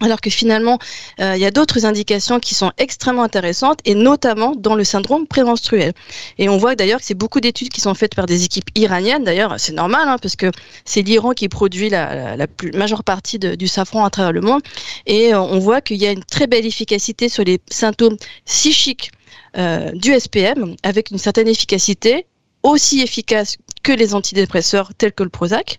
alors 0.00 0.20
que 0.20 0.30
finalement, 0.30 0.78
euh, 1.20 1.34
il 1.36 1.40
y 1.40 1.46
a 1.46 1.50
d'autres 1.50 1.84
indications 1.84 2.38
qui 2.38 2.54
sont 2.54 2.72
extrêmement 2.78 3.22
intéressantes, 3.22 3.80
et 3.84 3.94
notamment 3.94 4.54
dans 4.56 4.74
le 4.74 4.84
syndrome 4.84 5.26
prémenstruel. 5.26 5.92
Et 6.38 6.48
on 6.48 6.56
voit 6.56 6.74
d'ailleurs 6.74 7.00
que 7.00 7.04
c'est 7.04 7.14
beaucoup 7.14 7.40
d'études 7.40 7.68
qui 7.68 7.80
sont 7.80 7.94
faites 7.94 8.14
par 8.14 8.26
des 8.26 8.44
équipes 8.44 8.70
iraniennes. 8.74 9.24
D'ailleurs, 9.24 9.54
c'est 9.58 9.72
normal, 9.72 10.08
hein, 10.08 10.16
parce 10.20 10.36
que 10.36 10.50
c'est 10.84 11.02
l'Iran 11.02 11.32
qui 11.32 11.48
produit 11.48 11.88
la, 11.88 12.36
la, 12.36 12.46
plus 12.46 12.72
majeure 12.72 13.04
partie 13.04 13.38
du 13.38 13.68
safran 13.68 14.04
à 14.04 14.10
travers 14.10 14.32
le 14.32 14.40
monde. 14.40 14.62
Et 15.06 15.34
euh, 15.34 15.40
on 15.40 15.58
voit 15.58 15.80
qu'il 15.80 15.96
y 15.96 16.06
a 16.06 16.12
une 16.12 16.24
très 16.24 16.46
belle 16.46 16.66
efficacité 16.66 17.28
sur 17.28 17.44
les 17.44 17.60
symptômes 17.70 18.16
psychiques 18.44 19.10
euh, 19.56 19.90
du 19.92 20.12
SPM, 20.18 20.76
avec 20.82 21.10
une 21.10 21.18
certaine 21.18 21.48
efficacité, 21.48 22.26
aussi 22.62 23.00
efficace 23.00 23.56
que 23.82 23.92
les 23.92 24.14
antidépresseurs 24.14 24.92
tels 24.94 25.12
que 25.12 25.22
le 25.22 25.30
Prozac, 25.30 25.78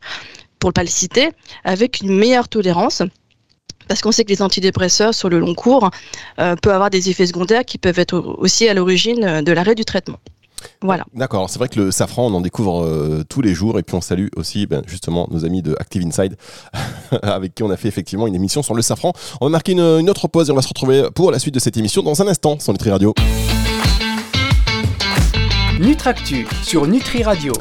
pour 0.59 0.69
ne 0.69 0.73
pas 0.73 0.81
le 0.81 0.89
citer, 0.89 1.29
avec 1.63 2.01
une 2.01 2.15
meilleure 2.15 2.49
tolérance 2.49 3.03
parce 3.89 4.01
qu'on 4.01 4.13
sait 4.13 4.23
que 4.23 4.29
les 4.29 4.41
antidépresseurs 4.41 5.13
sur 5.13 5.29
le 5.29 5.39
long 5.39 5.55
cours 5.55 5.89
euh, 6.39 6.55
peuvent 6.55 6.73
avoir 6.73 6.89
des 6.89 7.09
effets 7.09 7.25
secondaires 7.25 7.65
qui 7.65 7.77
peuvent 7.77 7.99
être 7.99 8.17
aussi 8.37 8.69
à 8.69 8.73
l'origine 8.73 9.23
euh, 9.25 9.41
de 9.41 9.51
l'arrêt 9.51 9.75
du 9.75 9.83
traitement. 9.83 10.17
Voilà. 10.81 11.05
D'accord, 11.13 11.49
c'est 11.49 11.57
vrai 11.57 11.69
que 11.69 11.79
le 11.79 11.91
safran, 11.91 12.27
on 12.27 12.33
en 12.33 12.41
découvre 12.41 12.83
euh, 12.83 13.23
tous 13.27 13.41
les 13.41 13.53
jours 13.53 13.79
et 13.79 13.83
puis 13.83 13.95
on 13.95 14.01
salue 14.01 14.27
aussi 14.35 14.67
ben, 14.67 14.83
justement 14.85 15.27
nos 15.31 15.43
amis 15.43 15.61
de 15.61 15.75
Active 15.79 16.05
Inside 16.05 16.35
avec 17.23 17.55
qui 17.55 17.63
on 17.63 17.71
a 17.71 17.77
fait 17.77 17.87
effectivement 17.87 18.27
une 18.27 18.35
émission 18.35 18.61
sur 18.61 18.75
le 18.75 18.81
safran. 18.81 19.13
On 19.41 19.47
va 19.47 19.49
marquer 19.49 19.71
une, 19.71 19.79
une, 19.79 20.09
autre 20.09 20.27
pause 20.27 20.49
et 20.49 20.51
on 20.51 20.55
va 20.55 20.61
se 20.61 20.67
retrouver 20.67 21.09
pour 21.15 21.31
la 21.31 21.39
suite 21.39 21.55
de 21.55 21.59
cette 21.59 21.75
émission 21.75 22.03
dans 22.03 22.21
un 22.21 22.27
instant 22.27 22.59
sur 22.59 22.71
Nutri 22.73 22.91
Radio. 22.91 23.13
Nutractu 25.79 26.45
sur 26.63 26.85
Nutri 26.85 27.23
Radio. 27.23 27.53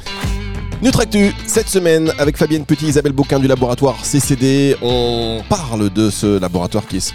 Nutractu, 0.80 1.34
cette 1.44 1.68
semaine, 1.68 2.12
avec 2.18 2.36
Fabienne 2.36 2.64
Petit, 2.64 2.86
Isabelle 2.86 3.12
Bouquin 3.12 3.40
du 3.40 3.48
laboratoire 3.48 4.04
CCD, 4.04 4.76
on 4.80 5.42
parle 5.48 5.90
de 5.90 6.08
ce 6.08 6.38
laboratoire 6.38 6.86
qui 6.86 6.98
est 6.98 7.12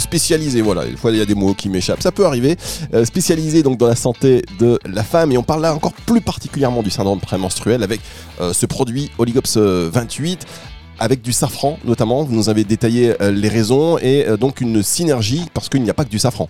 spécialisé, 0.00 0.62
voilà, 0.62 0.84
des 0.84 0.96
fois 0.96 1.12
il 1.12 1.18
y 1.18 1.20
a 1.20 1.24
des 1.24 1.36
mots 1.36 1.54
qui 1.54 1.68
m'échappent, 1.68 2.02
ça 2.02 2.10
peut 2.10 2.26
arriver, 2.26 2.56
euh, 2.92 3.04
spécialisé 3.04 3.62
donc 3.62 3.78
dans 3.78 3.86
la 3.86 3.94
santé 3.94 4.42
de 4.58 4.80
la 4.84 5.04
femme. 5.04 5.30
Et 5.30 5.38
on 5.38 5.44
parle 5.44 5.62
là 5.62 5.74
encore 5.74 5.92
plus 5.92 6.20
particulièrement 6.20 6.82
du 6.82 6.90
syndrome 6.90 7.20
prémenstruel 7.20 7.84
avec 7.84 8.00
euh, 8.40 8.52
ce 8.52 8.66
produit 8.66 9.12
Oligops 9.18 9.56
28 9.56 10.44
avec 10.98 11.22
du 11.22 11.32
safran 11.32 11.78
notamment, 11.84 12.24
vous 12.24 12.34
nous 12.34 12.48
avez 12.48 12.64
détaillé 12.64 13.14
euh, 13.20 13.30
les 13.30 13.48
raisons 13.48 13.96
et 13.98 14.26
donc 14.40 14.60
une 14.60 14.82
synergie 14.82 15.46
parce 15.54 15.68
qu'il 15.68 15.82
n'y 15.82 15.90
a 15.90 15.94
pas 15.94 16.04
que 16.04 16.10
du 16.10 16.18
safran. 16.18 16.48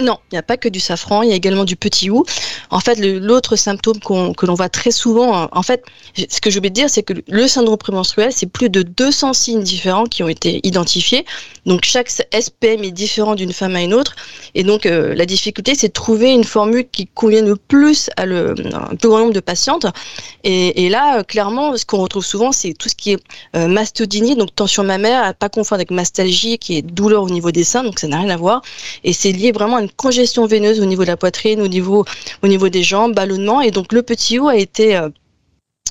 Non, 0.00 0.18
il 0.32 0.34
n'y 0.34 0.38
a 0.38 0.42
pas 0.42 0.56
que 0.56 0.68
du 0.68 0.80
safran, 0.80 1.22
il 1.22 1.30
y 1.30 1.32
a 1.32 1.36
également 1.36 1.64
du 1.64 1.76
petit 1.76 2.10
ou. 2.10 2.24
En 2.70 2.80
fait, 2.80 2.96
l'autre 2.96 3.54
symptôme 3.54 4.00
que 4.00 4.46
l'on 4.46 4.54
voit 4.54 4.68
très 4.68 4.90
souvent, 4.90 5.48
en 5.52 5.62
fait, 5.62 5.84
ce 6.16 6.40
que 6.40 6.50
je 6.50 6.58
veux 6.58 6.70
dire, 6.70 6.90
c'est 6.90 7.04
que 7.04 7.12
le 7.28 7.46
syndrome 7.46 7.76
prémenstruel, 7.76 8.32
c'est 8.32 8.46
plus 8.46 8.70
de 8.70 8.82
200 8.82 9.32
signes 9.34 9.62
différents 9.62 10.04
qui 10.04 10.24
ont 10.24 10.28
été 10.28 10.60
identifiés. 10.66 11.24
Donc, 11.64 11.84
chaque 11.84 12.10
SPM 12.10 12.82
est 12.82 12.90
différent 12.90 13.36
d'une 13.36 13.52
femme 13.52 13.76
à 13.76 13.82
une 13.82 13.94
autre. 13.94 14.16
Et 14.54 14.64
donc, 14.64 14.84
euh, 14.84 15.14
la 15.14 15.26
difficulté, 15.26 15.74
c'est 15.76 15.88
de 15.88 15.92
trouver 15.92 16.32
une 16.32 16.44
formule 16.44 16.86
qui 16.90 17.06
convienne 17.06 17.46
le 17.46 17.56
plus 17.56 18.10
à 18.16 18.26
le, 18.26 18.54
un 18.74 18.96
plus 18.96 19.08
grand 19.08 19.20
nombre 19.20 19.32
de 19.32 19.40
patientes. 19.40 19.86
Et, 20.42 20.88
là, 20.88 21.22
clairement, 21.24 21.76
ce 21.76 21.86
qu'on 21.86 21.98
retrouve 21.98 22.24
souvent, 22.24 22.52
c'est 22.52 22.74
tout 22.74 22.88
ce 22.88 22.94
qui 22.94 23.12
est 23.12 23.18
euh, 23.56 23.68
mastodynie, 23.68 24.36
donc 24.36 24.54
tension 24.54 24.82
mammaire, 24.82 25.22
à 25.22 25.32
pas 25.32 25.48
confondre 25.48 25.76
avec 25.76 25.90
mastalgie, 25.90 26.58
qui 26.58 26.76
est 26.76 26.82
douleur 26.82 27.22
au 27.22 27.30
niveau 27.30 27.50
des 27.50 27.64
seins, 27.64 27.84
donc 27.84 27.98
ça 27.98 28.08
n'a 28.08 28.18
rien 28.18 28.30
à 28.30 28.36
voir. 28.36 28.62
Et 29.04 29.12
c'est 29.12 29.32
lié 29.32 29.52
vraiment 29.52 29.76
à 29.76 29.83
congestion 29.90 30.46
veineuse 30.46 30.80
au 30.80 30.84
niveau 30.84 31.02
de 31.02 31.08
la 31.08 31.16
poitrine, 31.16 31.60
au 31.60 31.68
niveau, 31.68 32.04
au 32.42 32.48
niveau 32.48 32.68
des 32.68 32.82
jambes, 32.82 33.14
ballonnement. 33.14 33.60
Et 33.60 33.70
donc 33.70 33.92
le 33.92 34.02
petit 34.02 34.38
ou 34.38 34.48
a 34.48 34.56
été 34.56 34.96
euh, 34.96 35.08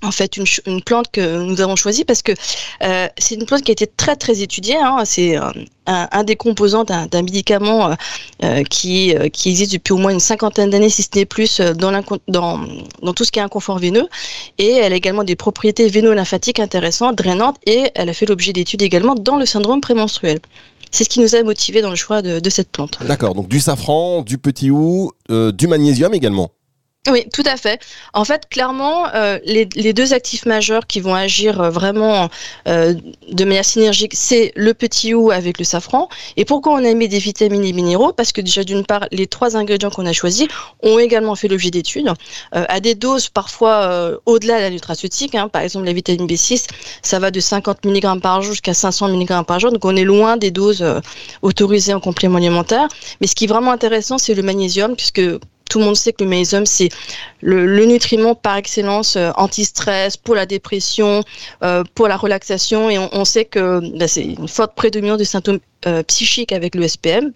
en 0.02 0.12
fait 0.12 0.38
une, 0.38 0.82
plante 0.82 1.10
que 1.12 1.42
nous 1.42 1.62
avons 1.62 1.76
choisie 1.76 2.04
parce 2.04 2.22
que 2.22 2.34
euh, 2.84 3.08
c'est 3.18 3.36
une 3.36 3.46
plante 3.46 3.62
qui 3.62 3.72
a 3.72 3.74
été 3.74 3.88
très 3.88 4.16
très 4.16 4.42
étudiée. 4.42 4.76
Hein. 4.78 5.04
C'est 5.06 5.38
euh, 5.38 5.50
un, 5.86 6.24
des 6.24 6.36
composants 6.36 6.84
d'un 6.84 7.22
médicament 7.22 7.96
qui, 8.70 9.12
existe 9.12 9.74
depuis 9.74 9.94
au 9.94 9.98
moins 9.98 10.12
une 10.12 10.20
cinquantaine 10.20 10.70
d'années, 10.70 10.90
si 10.90 11.04
ce 11.04 11.10
n'est 11.16 11.26
plus, 11.26 11.60
dans, 11.60 11.92
dans, 12.30 12.62
dans, 13.02 13.14
tout 13.14 13.26
ce 13.26 13.32
qui 13.32 13.40
est 13.40 13.42
inconfort 13.42 13.80
veineux. 13.80 14.08
Et 14.58 14.72
elle 14.72 14.94
a 14.94 14.96
également 14.96 15.26
des 15.26 15.36
propriétés 15.36 15.90
véno-lymphatiques 15.90 16.60
intéressantes, 16.60 17.18
drainantes, 17.18 17.58
et 17.66 17.92
elle 17.96 18.08
a 18.08 18.14
fait 18.14 18.26
l'objet 18.26 18.54
d'études 18.54 18.82
également 18.82 19.16
dans 19.16 19.36
le 19.36 19.46
syndrome 19.46 19.82
prémenstruel. 19.82 20.40
C'est 20.94 21.04
ce 21.04 21.10
qui 21.10 21.22
nous 21.22 21.34
a 21.34 21.42
motivé 21.42 21.82
dans 21.82 21.90
le 21.90 21.96
choix 21.96 22.22
de, 22.22 22.50
cette 22.52 22.72
plante. 22.72 23.00
D'accord, 23.08 23.34
donc 23.34 23.48
du 23.48 23.60
safran, 23.60 24.22
du 24.22 24.38
petit 24.38 24.70
ou, 24.70 25.12
euh, 25.32 25.52
du 25.52 25.68
magnésium 25.68 26.14
également. 26.14 26.52
Oui, 27.12 27.26
tout 27.34 27.44
à 27.46 27.58
fait. 27.58 27.82
En 28.14 28.24
fait, 28.24 28.48
clairement, 28.48 29.14
euh, 29.14 29.38
les, 29.44 29.68
les, 29.76 29.92
deux 29.92 30.14
actifs 30.14 30.46
majeurs 30.46 30.88
qui 30.88 31.02
vont 31.02 31.14
agir 31.14 31.60
euh, 31.60 31.70
vraiment 31.70 32.30
euh, 32.66 32.94
de 33.30 33.44
manière 33.44 33.66
synergique, 33.66 34.14
c'est 34.16 34.54
le 34.56 34.74
petit 34.74 35.14
ou 35.14 35.30
avec 35.30 35.60
le 35.60 35.66
safran. 35.66 36.08
Et 36.38 36.46
pourquoi 36.46 36.72
on 36.72 36.86
a 36.86 36.94
mis 36.94 37.10
des 37.10 37.20
vitamines 37.20 37.66
et 37.66 37.74
minéraux? 37.74 38.14
Parce 38.14 38.32
que 38.32 38.40
déjà, 38.40 38.64
d'une 38.64 38.86
part, 38.86 39.06
les 39.12 39.28
trois 39.28 39.58
ingrédients 39.58 39.90
qu'on 39.90 40.06
a 40.06 40.14
choisis 40.14 40.48
ont 40.82 40.98
également 40.98 41.36
fait 41.36 41.50
l'objet 41.50 41.72
d'études 41.72 42.08
euh, 42.56 42.64
à 42.70 42.80
des 42.80 42.96
doses 42.96 43.28
parfois 43.28 43.84
euh, 43.84 44.18
au-delà 44.26 44.56
de 44.56 44.62
la 44.62 44.70
nutraceutique. 44.70 45.36
Hein. 45.36 45.50
Par 45.50 45.62
exemple, 45.62 45.86
la 45.86 45.94
vitamine 45.94 46.26
B6, 46.26 46.68
ça 47.02 47.20
va 47.20 47.32
de 47.32 47.42
50 47.42 47.84
mg 47.84 48.22
par 48.22 48.42
jour 48.42 48.54
jusqu'à 48.54 48.74
500 48.74 49.10
mg 49.10 49.44
par 49.46 49.60
jour. 49.60 49.74
Donc, 49.74 49.84
on 49.84 49.98
est 49.98 50.06
loin 50.06 50.38
des 50.38 50.52
doses 50.52 50.86
autorisées 51.42 51.94
en 51.94 52.00
complément 52.00 52.38
alimentaire. 52.38 52.88
Mais 53.20 53.28
ce 53.28 53.36
qui 53.36 53.44
est 53.44 53.48
vraiment 53.48 53.74
intéressant, 53.74 54.18
c'est 54.18 54.36
le 54.36 54.42
magnésium, 54.42 54.96
puisque 54.96 55.20
tout 55.74 55.80
le 55.80 55.86
monde 55.86 55.96
sait 55.96 56.14
que 56.14 56.24
le 56.24 56.30
magnésium, 56.30 56.68
c'est 56.68 56.90
le, 57.42 57.86
nutriment 57.86 58.36
par 58.36 58.58
excellence 58.58 59.16
euh, 59.16 59.32
anti-stress, 59.38 60.18
pour 60.18 60.36
la 60.36 60.46
dépression, 60.46 61.24
euh, 61.64 61.84
pour 61.96 62.08
la 62.08 62.16
relaxation. 62.16 62.92
Et 62.92 63.00
on, 63.00 63.26
sait 63.26 63.46
que 63.46 63.82
bah, 63.98 64.08
c'est 64.08 64.24
une 64.24 64.48
forte 64.48 64.76
prédominance 64.76 65.18
de 65.18 65.24
symptômes 65.24 65.58
euh, 65.88 66.04
psychiques 66.04 66.52
avec 66.52 66.76
le 66.76 66.88
SPM. 66.88 67.32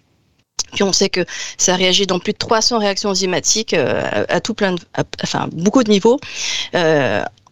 Puis 0.72 0.84
on 0.84 0.92
sait 0.92 1.08
que 1.08 1.24
ça 1.56 1.74
réagit 1.74 2.06
dans 2.06 2.20
plus 2.20 2.32
de 2.32 2.38
300 2.38 2.78
réactions 2.78 3.10
enzymatiques 3.10 3.74
à, 3.74 4.40
tout 4.40 4.54
plein 4.54 4.76
enfin 5.24 5.48
beaucoup 5.50 5.82
de 5.82 5.90
niveaux. 5.90 6.20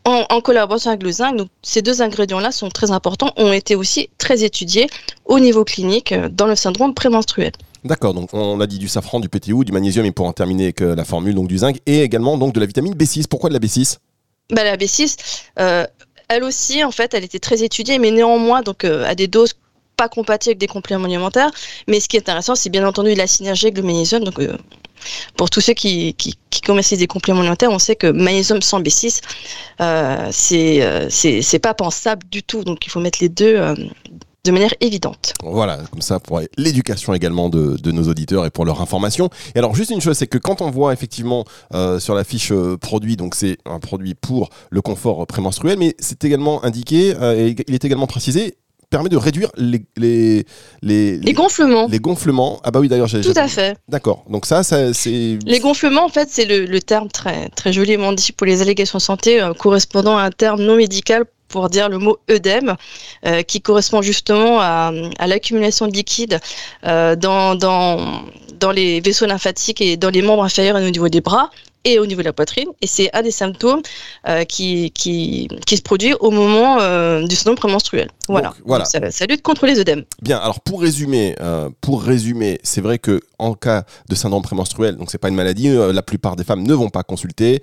En, 0.04 0.40
collaboration 0.40 0.90
avec 0.90 1.02
le 1.02 1.10
zinc. 1.10 1.34
Ces 1.62 1.82
deux 1.82 2.00
ingrédients-là 2.00 2.52
sont 2.52 2.68
très 2.68 2.92
importants, 2.92 3.32
ont 3.36 3.52
été 3.52 3.74
aussi 3.74 4.08
très 4.18 4.44
étudiés 4.44 4.86
au 5.24 5.40
niveau 5.40 5.64
clinique 5.64 6.14
dans 6.30 6.46
le 6.46 6.54
syndrome 6.54 6.94
prémenstruel. 6.94 7.50
D'accord, 7.86 8.14
donc 8.14 8.34
on 8.34 8.60
a 8.60 8.66
dit 8.66 8.78
du 8.78 8.88
safran, 8.88 9.20
du 9.20 9.28
PTU, 9.28 9.64
du 9.64 9.72
magnésium 9.72 10.04
et 10.04 10.12
pour 10.12 10.26
en 10.26 10.32
terminer 10.32 10.64
avec 10.64 10.80
la 10.80 11.04
formule 11.04 11.34
donc 11.34 11.48
du 11.48 11.58
zinc 11.58 11.80
et 11.86 12.02
également 12.02 12.36
donc 12.36 12.52
de 12.52 12.60
la 12.60 12.66
vitamine 12.66 12.94
B6. 12.94 13.26
Pourquoi 13.28 13.48
de 13.48 13.54
la 13.54 13.60
B6 13.60 13.98
bah, 14.50 14.64
La 14.64 14.76
B6, 14.76 15.16
euh, 15.58 15.86
elle 16.28 16.44
aussi 16.44 16.82
en 16.84 16.90
fait, 16.90 17.14
elle 17.14 17.24
était 17.24 17.38
très 17.38 17.62
étudiée, 17.62 17.98
mais 17.98 18.10
néanmoins 18.10 18.62
donc 18.62 18.84
euh, 18.84 19.04
à 19.04 19.14
des 19.14 19.28
doses 19.28 19.54
pas 19.96 20.08
compatibles 20.08 20.50
avec 20.50 20.58
des 20.58 20.66
compléments 20.66 21.04
alimentaires. 21.04 21.50
Mais 21.88 22.00
ce 22.00 22.08
qui 22.08 22.16
est 22.16 22.20
intéressant, 22.20 22.54
c'est 22.54 22.68
bien 22.70 22.86
entendu 22.86 23.14
la 23.14 23.26
synergie 23.26 23.66
avec 23.66 23.78
le 23.78 23.82
magnésium. 23.82 24.24
Donc 24.24 24.38
euh, 24.38 24.56
pour 25.36 25.48
tous 25.48 25.60
ceux 25.60 25.72
qui, 25.72 26.14
qui, 26.14 26.36
commercient 26.64 26.96
des 26.96 27.06
compléments 27.06 27.40
alimentaires, 27.40 27.70
on 27.70 27.78
sait 27.78 27.94
que 27.94 28.08
magnésium 28.08 28.60
sans 28.60 28.80
B6, 28.80 29.20
euh, 29.80 30.28
c'est 30.32 31.58
pas 31.60 31.74
pensable 31.74 32.26
du 32.30 32.42
tout. 32.42 32.64
Donc 32.64 32.84
il 32.86 32.90
faut 32.90 33.00
mettre 33.00 33.18
les 33.20 33.28
deux 33.28 33.56
de 34.46 34.52
manière 34.52 34.74
évidente. 34.80 35.34
Voilà, 35.42 35.78
comme 35.90 36.02
ça 36.02 36.20
pour 36.20 36.40
l'éducation 36.56 37.14
également 37.14 37.48
de, 37.48 37.76
de, 37.76 37.92
nos 37.92 38.08
auditeurs 38.08 38.46
et 38.46 38.50
pour 38.50 38.64
leur 38.64 38.80
information. 38.80 39.28
Et 39.54 39.58
alors 39.58 39.74
juste 39.74 39.90
une 39.90 40.00
chose, 40.00 40.16
c'est 40.16 40.26
que 40.26 40.38
quand 40.38 40.62
on 40.62 40.70
voit 40.70 40.92
effectivement 40.92 41.44
euh, 41.74 41.98
sur 41.98 42.14
la 42.14 42.24
fiche 42.24 42.52
euh, 42.52 42.76
produit, 42.76 43.16
donc 43.16 43.34
c'est 43.34 43.58
un 43.64 43.78
produit 43.78 44.14
pour 44.14 44.50
le 44.70 44.80
confort 44.80 45.26
prémenstruel, 45.26 45.78
mais 45.78 45.94
c'est 45.98 46.24
également 46.24 46.64
indiqué, 46.64 47.14
euh, 47.20 47.48
et 47.48 47.56
il 47.66 47.74
est 47.74 47.84
également 47.84 48.06
précisé, 48.06 48.56
permet 48.90 49.08
de 49.08 49.16
réduire 49.16 49.50
les 49.56 49.84
les, 49.96 50.46
les, 50.82 51.18
les 51.18 51.32
gonflements. 51.32 51.86
Les 51.88 51.98
gonflements. 51.98 52.60
Ah 52.64 52.70
bah 52.70 52.80
oui, 52.80 52.88
d'ailleurs, 52.88 53.08
j'ai 53.08 53.20
Tout 53.20 53.32
à 53.36 53.48
fait. 53.48 53.76
D'accord. 53.88 54.24
Donc 54.30 54.46
ça, 54.46 54.62
ça 54.62 54.92
c'est. 54.94 55.38
Les 55.44 55.60
gonflements, 55.60 56.04
en 56.04 56.08
fait, 56.08 56.28
c'est 56.30 56.44
le, 56.44 56.64
le, 56.64 56.80
terme 56.80 57.08
très, 57.08 57.48
très 57.50 57.72
joliment 57.72 58.12
dit 58.12 58.32
pour 58.32 58.46
les 58.46 58.62
allégations 58.62 58.98
santé, 58.98 59.40
euh, 59.40 59.52
correspondant 59.54 60.16
à 60.16 60.22
un 60.22 60.30
terme 60.30 60.62
non 60.62 60.76
médical 60.76 61.24
pour 61.48 61.68
dire 61.68 61.88
le 61.88 61.98
mot 61.98 62.18
œdème, 62.30 62.76
euh, 63.26 63.42
qui 63.42 63.60
correspond 63.60 64.02
justement 64.02 64.60
à, 64.60 64.92
l'accumulation 65.26 65.86
de 65.86 65.92
liquide 65.92 66.40
euh, 66.84 67.16
dans, 67.16 67.54
dans, 67.54 68.24
dans 68.54 68.72
les 68.72 69.00
vaisseaux 69.00 69.26
lymphatiques 69.26 69.80
et 69.80 69.96
dans 69.96 70.10
les 70.10 70.22
membres 70.22 70.44
inférieurs 70.44 70.78
et 70.78 70.86
au 70.86 70.90
niveau 70.90 71.08
des 71.08 71.20
bras. 71.20 71.50
Et 71.86 71.98
au 71.98 72.04
niveau 72.04 72.20
de 72.20 72.26
la 72.26 72.32
poitrine. 72.32 72.68
Et 72.82 72.86
c'est 72.86 73.14
un 73.16 73.22
des 73.22 73.30
symptômes 73.30 73.80
euh, 74.28 74.44
qui, 74.44 74.90
qui, 74.90 75.48
qui, 75.66 75.76
se 75.76 75.82
produit 75.82 76.14
au 76.20 76.30
moment 76.30 76.78
euh, 76.80 77.24
du 77.26 77.36
syndrome 77.36 77.56
prémenstruel. 77.56 78.10
Voilà. 78.28 78.52
voilà. 78.64 78.84
ça, 78.84 79.26
lutte 79.26 79.42
contre 79.42 79.66
les 79.66 79.78
œdèmes. 79.78 80.04
Bien. 80.20 80.38
Alors 80.38 80.60
pour 80.60 80.82
résumer, 80.82 81.36
euh, 81.40 81.70
pour 81.80 82.02
résumer, 82.02 82.58
c'est 82.64 82.80
vrai 82.80 82.98
que 82.98 83.20
en 83.38 83.54
cas 83.54 83.84
de 84.08 84.14
syndrome 84.16 84.42
prémenstruel, 84.42 84.96
donc 84.96 85.10
c'est 85.10 85.18
pas 85.18 85.28
une 85.28 85.36
maladie, 85.36 85.68
la 85.68 86.02
plupart 86.02 86.34
des 86.34 86.42
femmes 86.42 86.62
ne 86.62 86.74
vont 86.74 86.88
pas 86.88 87.02
consulter, 87.02 87.62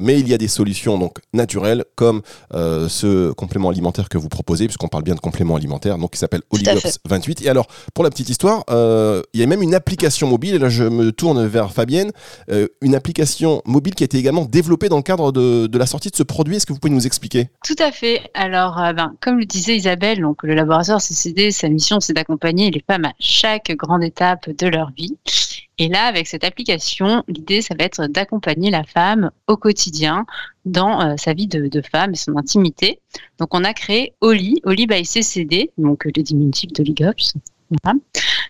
mais 0.00 0.18
il 0.18 0.28
y 0.28 0.34
a 0.34 0.38
des 0.38 0.48
solutions 0.48 0.98
donc 0.98 1.18
naturelles 1.32 1.84
comme 1.94 2.22
ce 2.52 3.30
complément 3.30 3.68
alimentaire 3.68 4.08
que 4.08 4.18
vous 4.18 4.28
proposez, 4.28 4.66
puisqu'on 4.66 4.88
parle 4.88 5.04
bien 5.04 5.14
de 5.14 5.20
complément 5.20 5.54
alimentaire, 5.54 5.96
donc 5.96 6.10
qui 6.10 6.18
s'appelle 6.18 6.42
Oligops 6.50 6.98
28. 7.08 7.42
Et 7.42 7.48
alors 7.48 7.68
pour 7.94 8.02
la 8.02 8.10
petite 8.10 8.30
histoire, 8.30 8.64
il 8.68 9.40
y 9.40 9.44
a 9.44 9.46
même 9.46 9.62
une 9.62 9.76
application 9.76 10.26
mobile. 10.26 10.56
Et 10.56 10.58
là 10.58 10.68
je 10.68 10.82
me 10.82 11.12
tourne 11.12 11.46
vers 11.46 11.72
Fabienne, 11.72 12.10
une 12.80 12.96
application 12.96 13.61
mobile 13.64 13.94
qui 13.94 14.04
a 14.04 14.06
été 14.06 14.18
également 14.18 14.44
développé 14.44 14.88
dans 14.88 14.96
le 14.96 15.02
cadre 15.02 15.32
de, 15.32 15.78
la 15.78 15.86
sortie 15.86 16.10
de 16.10 16.16
ce 16.16 16.22
produit. 16.22 16.56
Est-ce 16.56 16.66
que 16.66 16.72
vous 16.72 16.78
pouvez 16.78 16.94
nous 16.94 17.06
expliquer? 17.06 17.48
Tout 17.64 17.76
à 17.78 17.92
fait. 17.92 18.30
Alors, 18.34 18.78
euh, 18.78 18.92
ben, 18.92 19.14
comme 19.20 19.38
le 19.38 19.44
disait 19.44 19.76
Isabelle, 19.76 20.20
donc, 20.20 20.42
le 20.42 20.54
laboratoire 20.54 21.00
CCD, 21.00 21.50
sa 21.50 21.68
mission, 21.68 22.00
c'est 22.00 22.12
d'accompagner 22.12 22.70
les 22.70 22.82
femmes 22.86 23.04
à 23.04 23.12
chaque 23.18 23.72
grande 23.76 24.04
étape 24.04 24.50
de 24.50 24.66
leur 24.66 24.90
vie. 24.96 25.16
Et 25.78 25.88
là, 25.88 26.04
avec 26.04 26.26
cette 26.26 26.44
application, 26.44 27.24
l'idée, 27.28 27.62
ça 27.62 27.74
va 27.78 27.84
être 27.84 28.06
d'accompagner 28.06 28.70
la 28.70 28.84
femme 28.84 29.30
au 29.48 29.56
quotidien 29.56 30.26
dans 30.64 31.00
euh, 31.00 31.14
sa 31.16 31.32
vie 31.32 31.46
de, 31.46 31.82
femme 31.82 32.12
et 32.12 32.16
son 32.16 32.36
intimité. 32.36 33.00
Donc, 33.38 33.54
on 33.54 33.64
a 33.64 33.72
créé 33.72 34.14
Oli, 34.20 34.60
Oli 34.64 34.86
by 34.86 35.04
CCD, 35.04 35.70
donc 35.78 36.04
le 36.04 36.22
diminutif 36.22 36.72
d'Oligops. 36.72 37.34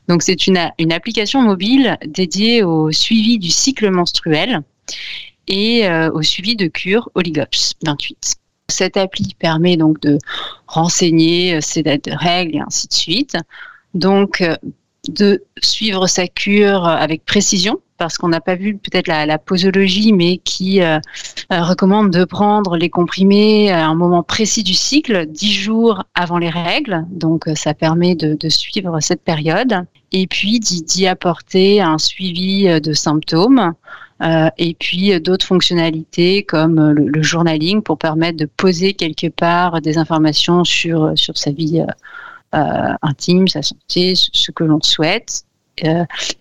Donc, 0.08 0.22
c'est 0.22 0.48
une 0.48 0.58
application 0.92 1.42
mobile 1.42 1.96
dédiée 2.04 2.64
au 2.64 2.90
suivi 2.90 3.38
du 3.38 3.50
cycle 3.50 3.88
menstruel 3.90 4.62
et 5.48 5.86
euh, 5.86 6.10
au 6.12 6.22
suivi 6.22 6.56
de 6.56 6.66
cure 6.66 7.10
Oligops 7.14 7.74
28. 7.84 8.36
Cette 8.68 8.96
appli 8.96 9.34
permet 9.38 9.76
donc 9.76 10.00
de 10.00 10.18
renseigner 10.66 11.60
ses 11.60 11.80
euh, 11.80 11.82
dates 11.82 12.04
de 12.06 12.12
règles 12.12 12.56
et 12.56 12.60
ainsi 12.60 12.88
de 12.88 12.94
suite. 12.94 13.36
Donc, 13.94 14.40
euh, 14.40 14.56
de 15.08 15.42
suivre 15.60 16.06
sa 16.06 16.28
cure 16.28 16.86
avec 16.86 17.24
précision, 17.24 17.80
parce 17.98 18.16
qu'on 18.16 18.28
n'a 18.28 18.40
pas 18.40 18.54
vu 18.54 18.76
peut-être 18.76 19.08
la, 19.08 19.36
posologie, 19.36 20.12
mais 20.12 20.38
qui 20.38 20.80
recommande 21.50 22.12
de 22.12 22.24
prendre 22.24 22.76
les 22.76 22.88
comprimés 22.88 23.72
à 23.72 23.88
un 23.88 23.96
moment 23.96 24.22
précis 24.22 24.62
du 24.62 24.74
cycle, 24.74 25.26
dix 25.26 25.52
jours 25.52 26.04
avant 26.14 26.38
les 26.38 26.50
règles. 26.50 27.04
Donc, 27.10 27.46
ça 27.56 27.74
permet 27.74 28.14
de, 28.14 28.48
suivre 28.48 29.00
cette 29.00 29.22
période. 29.22 29.84
Et 30.12 30.28
puis, 30.28 30.60
d'y 30.60 31.08
apporter 31.08 31.80
un 31.80 31.98
suivi 31.98 32.80
de 32.80 32.92
symptômes 32.92 33.74
et 34.56 34.74
puis 34.74 35.12
euh, 35.12 35.20
d'autres 35.20 35.46
fonctionnalités 35.46 36.44
comme 36.44 36.78
euh, 36.78 36.92
le, 36.92 37.22
journaling 37.22 37.82
pour 37.82 37.98
permettre 37.98 38.38
de 38.38 38.46
poser 38.46 38.94
quelque 38.94 39.28
part 39.28 39.80
des 39.80 39.98
informations 39.98 40.64
sur, 40.64 41.12
sur 41.16 41.36
sa 41.36 41.50
vie 41.50 41.84
intime, 42.52 43.48
sa 43.48 43.62
santé, 43.62 44.12
ce 44.14 44.50
que 44.50 44.64
l'on 44.64 44.80
souhaite. 44.82 45.44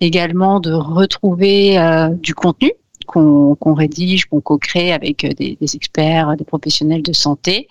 également 0.02 0.60
de 0.60 0.74
retrouver 0.74 1.78
du 2.22 2.36
contenu 2.36 2.74
qu'on 3.12 3.74
rédige, 3.74 4.26
qu'on 4.26 4.42
co-crée 4.42 4.94
avec 4.94 5.26
des, 5.38 5.58
des, 5.60 5.76
experts, 5.76 6.36
des 6.38 6.46
professionnels 6.46 7.02
de 7.02 7.14
santé. 7.14 7.68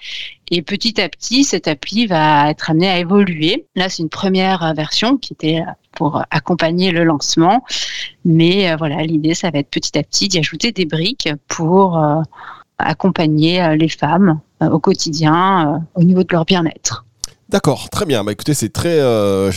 Et 0.50 0.62
petit 0.62 1.00
à 1.00 1.08
petit, 1.08 1.44
cette 1.44 1.68
appli 1.68 2.06
va 2.06 2.50
être 2.50 2.70
amenée 2.70 2.88
à 2.88 2.98
évoluer. 2.98 3.66
Là, 3.76 3.88
c'est 3.88 4.02
une 4.02 4.08
première 4.08 4.74
version 4.74 5.16
qui 5.16 5.32
était 5.32 5.62
pour 5.92 6.22
accompagner 6.30 6.92
le 6.92 7.04
lancement. 7.04 7.64
Mais 8.24 8.70
euh, 8.70 8.76
voilà, 8.76 9.02
l'idée, 9.02 9.34
ça 9.34 9.50
va 9.50 9.58
être 9.58 9.70
petit 9.70 9.98
à 9.98 10.02
petit 10.02 10.28
d'y 10.28 10.38
ajouter 10.38 10.72
des 10.72 10.84
briques 10.84 11.28
pour 11.48 11.98
euh, 11.98 12.22
accompagner 12.78 13.62
euh, 13.62 13.76
les 13.76 13.88
femmes 13.88 14.40
au 14.60 14.78
quotidien 14.78 15.86
au 15.94 16.02
niveau 16.02 16.22
de 16.22 16.28
leur 16.32 16.44
bien-être. 16.44 17.06
D'accord, 17.50 17.90
très 17.90 18.06
bien. 18.06 18.22
Bah 18.22 18.30
écoutez, 18.30 18.54
c'est 18.54 18.68
très. 18.68 19.00
Euh, 19.00 19.50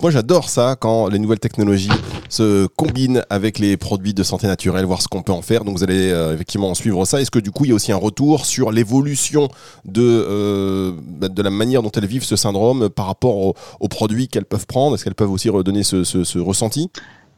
moi, 0.00 0.12
j'adore 0.12 0.48
ça 0.48 0.76
quand 0.78 1.08
les 1.08 1.18
nouvelles 1.18 1.40
technologies 1.40 1.90
se 2.28 2.66
combinent 2.66 3.24
avec 3.30 3.58
les 3.58 3.76
produits 3.76 4.14
de 4.14 4.22
santé 4.22 4.46
naturelle, 4.46 4.84
voir 4.84 5.02
ce 5.02 5.08
qu'on 5.08 5.22
peut 5.22 5.32
en 5.32 5.42
faire. 5.42 5.64
Donc, 5.64 5.76
vous 5.76 5.82
allez 5.82 6.12
euh, 6.12 6.34
effectivement 6.34 6.72
suivre 6.74 7.04
ça. 7.04 7.20
Est-ce 7.20 7.32
que 7.32 7.40
du 7.40 7.50
coup, 7.50 7.64
il 7.64 7.70
y 7.70 7.72
a 7.72 7.74
aussi 7.74 7.90
un 7.90 7.96
retour 7.96 8.46
sur 8.46 8.70
l'évolution 8.70 9.48
de 9.84 10.02
euh, 10.04 10.92
bah, 10.96 11.26
la 11.36 11.50
manière 11.50 11.82
dont 11.82 11.90
elles 11.90 12.06
vivent 12.06 12.22
ce 12.22 12.36
syndrome 12.36 12.88
par 12.88 13.06
rapport 13.06 13.36
aux, 13.80 13.88
produits 13.88 14.28
qu'elles 14.28 14.44
peuvent 14.44 14.68
prendre? 14.68 14.94
Est-ce 14.94 15.02
qu'elles 15.02 15.16
peuvent 15.16 15.32
aussi 15.32 15.50
redonner 15.50 15.82
ce, 15.82 16.38
ressenti? 16.38 16.90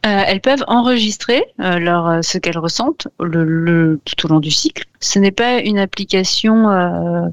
Elles 0.03 0.43
peuvent 0.43 0.65
enregistrer 0.67 1.45
leur, 1.59 2.23
ce 2.23 2.37
qu'elles 2.37 2.59
ressentent 2.59 3.09
tout 3.19 4.27
au 4.27 4.29
long 4.29 4.41
du 4.41 4.51
cycle. 4.51 4.85
Ce 5.01 5.19
n'est 5.19 5.33
pas 5.33 5.61
une 5.61 5.79
application 5.79 7.33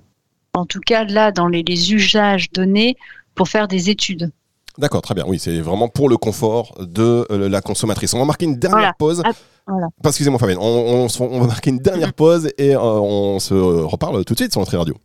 en 0.53 0.65
tout 0.65 0.79
cas 0.79 1.03
là 1.03 1.31
dans 1.31 1.47
les, 1.47 1.63
usages 1.93 2.51
donnés 2.51 2.97
pour 3.35 3.47
faire 3.47 3.67
des 3.67 3.89
études. 3.89 4.31
D'accord, 4.77 5.01
très 5.01 5.13
bien. 5.13 5.25
Oui, 5.27 5.37
c'est 5.37 5.59
vraiment 5.59 5.89
pour 5.89 6.09
le 6.09 6.17
confort 6.17 6.77
de 6.79 7.25
euh, 7.29 7.49
la 7.49 7.61
consommatrice. 7.61 8.13
On 8.13 8.19
va 8.19 8.25
marquer 8.25 8.45
une 8.45 8.57
dernière 8.57 8.95
pause. 8.95 9.21
Ah, 9.25 9.73
excusez-moi 10.05 10.39
Fabienne, 10.39 10.57
on, 10.59 11.07
va 11.07 11.47
marquer 11.47 11.69
une 11.69 11.79
dernière 11.79 12.13
pause 12.13 12.49
et 12.57 12.75
euh, 12.75 12.79
on 12.79 13.39
se 13.39 13.53
reparle 13.53 14.23
tout 14.25 14.33
de 14.33 14.39
suite 14.39 14.51
sur 14.51 14.61
Nutri 14.61 14.77
Radio. 14.77 14.95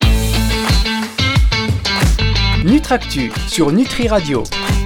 Nutractu 2.64 3.30
sur 3.48 3.70
Nutri 3.70 4.09
Radio. 4.09 4.42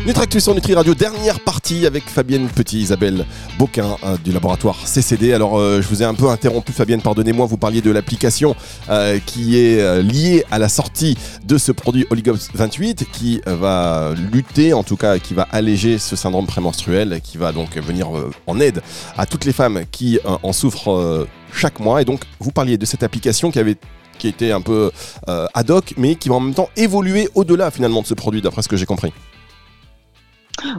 Nutractus 0.07 0.43
sur 0.43 0.55
Nutri 0.55 0.75
Radio, 0.75 0.95
dernière 0.95 1.41
partie 1.41 1.85
avec 1.85 2.09
Fabienne 2.09 2.49
Petit, 2.49 2.81
Isabelle 2.81 3.27
Beauquin 3.59 3.97
euh, 4.03 4.17
du 4.17 4.33
laboratoire 4.33 4.77
CCD. 4.87 5.35
Alors 5.35 5.59
euh, 5.59 5.83
je 5.83 5.89
vous 5.89 6.03
ai 6.03 6.07
un 6.07 6.15
peu 6.15 6.31
interrompu 6.31 6.73
Fabienne, 6.73 7.03
pardonnez-moi, 7.03 7.45
vous 7.45 7.59
parliez 7.59 7.83
de 7.83 7.91
l'application 7.91 8.57
euh, 8.89 9.19
qui 9.25 9.59
est 9.59 10.03
liée 10.03 10.45
à 10.51 10.59
la 10.59 10.71
sortie 10.71 11.19
de 11.45 11.59
ce 11.59 11.71
produit 11.71 12.07
Oligops 12.09 12.49
28 12.55 13.09
qui 13.13 13.43
va 13.47 14.15
lutter, 14.33 14.73
en 14.73 14.83
tout 14.83 14.97
cas 14.97 15.19
qui 15.19 15.35
va 15.35 15.47
alléger 15.53 15.99
ce 15.99 16.17
syndrome 16.17 16.47
prémenstruel, 16.47 17.21
qui 17.23 17.37
va 17.37 17.53
donc 17.53 17.77
venir 17.77 18.09
en 18.47 18.59
aide 18.59 18.81
à 19.19 19.27
toutes 19.27 19.45
les 19.45 19.53
femmes 19.53 19.83
qui 19.91 20.19
en 20.25 20.53
souffrent 20.55 21.27
chaque 21.53 21.79
mois. 21.79 22.01
Et 22.01 22.07
donc 22.07 22.23
vous 22.41 22.53
parliez 22.53 22.79
de 22.79 22.87
cette 22.87 23.03
application 23.03 23.51
qui 23.51 23.59
avait 23.59 23.77
qui 24.19 24.29
était 24.29 24.53
un 24.53 24.61
peu 24.63 24.91
ad 25.27 25.71
hoc, 25.71 25.95
mais 25.99 26.15
qui 26.15 26.31
va 26.31 26.37
en 26.37 26.41
même 26.41 26.55
temps 26.55 26.71
évoluer 26.77 27.29
au-delà 27.35 27.71
finalement 27.71 28.01
de 28.01 28.07
ce 28.07 28.15
produit, 28.15 28.41
d'après 28.41 28.63
ce 28.63 28.69
que 28.69 28.77
j'ai 28.77 28.87
compris. 28.87 29.13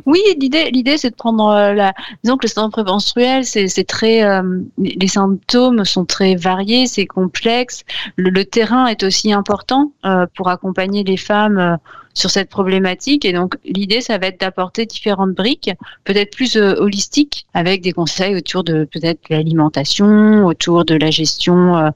Oui, 0.06 0.22
l'idée, 0.40 0.70
l'idée, 0.72 0.98
c'est 0.98 1.10
de 1.10 1.16
prendre 1.16 1.48
euh, 1.48 1.74
la. 1.74 1.94
Disons 2.24 2.38
que 2.38 2.46
le 2.46 2.50
syndrome 2.50 2.72
prémenstruel, 2.72 3.46
c'est, 3.46 3.68
c'est 3.68 3.84
très. 3.84 4.24
Euh, 4.24 4.62
les 4.78 5.08
symptômes 5.08 5.86
sont 5.86 6.06
très 6.06 6.36
variés, 6.36 6.88
c'est 6.88 7.06
complexe. 7.06 7.84
Le, 8.16 8.44
terrain 8.44 8.88
est 8.88 9.04
aussi 9.04 9.32
important 9.34 9.92
euh, 10.06 10.26
pour 10.36 10.50
accompagner 10.50 11.04
les 11.04 11.18
femmes 11.18 11.78
sur 12.14 12.30
cette 12.30 12.50
problématique. 12.50 13.24
Et 13.24 13.34
donc, 13.34 13.56
l'idée, 13.64 14.02
ça 14.02 14.18
va 14.18 14.28
être 14.28 14.40
d'apporter 14.40 14.86
différentes 14.86 15.32
briques, 15.32 15.72
peut-être 16.04 16.32
plus 16.32 16.58
holistiques, 16.58 17.46
avec 17.54 17.82
des 17.82 17.94
conseils 17.94 18.36
autour 18.36 18.64
de 18.64 18.84
peut-être 18.86 19.30
l'alimentation, 19.30 20.46
autour 20.46 20.84
de 20.84 20.96
la 20.96 21.12
gestion 21.12 21.92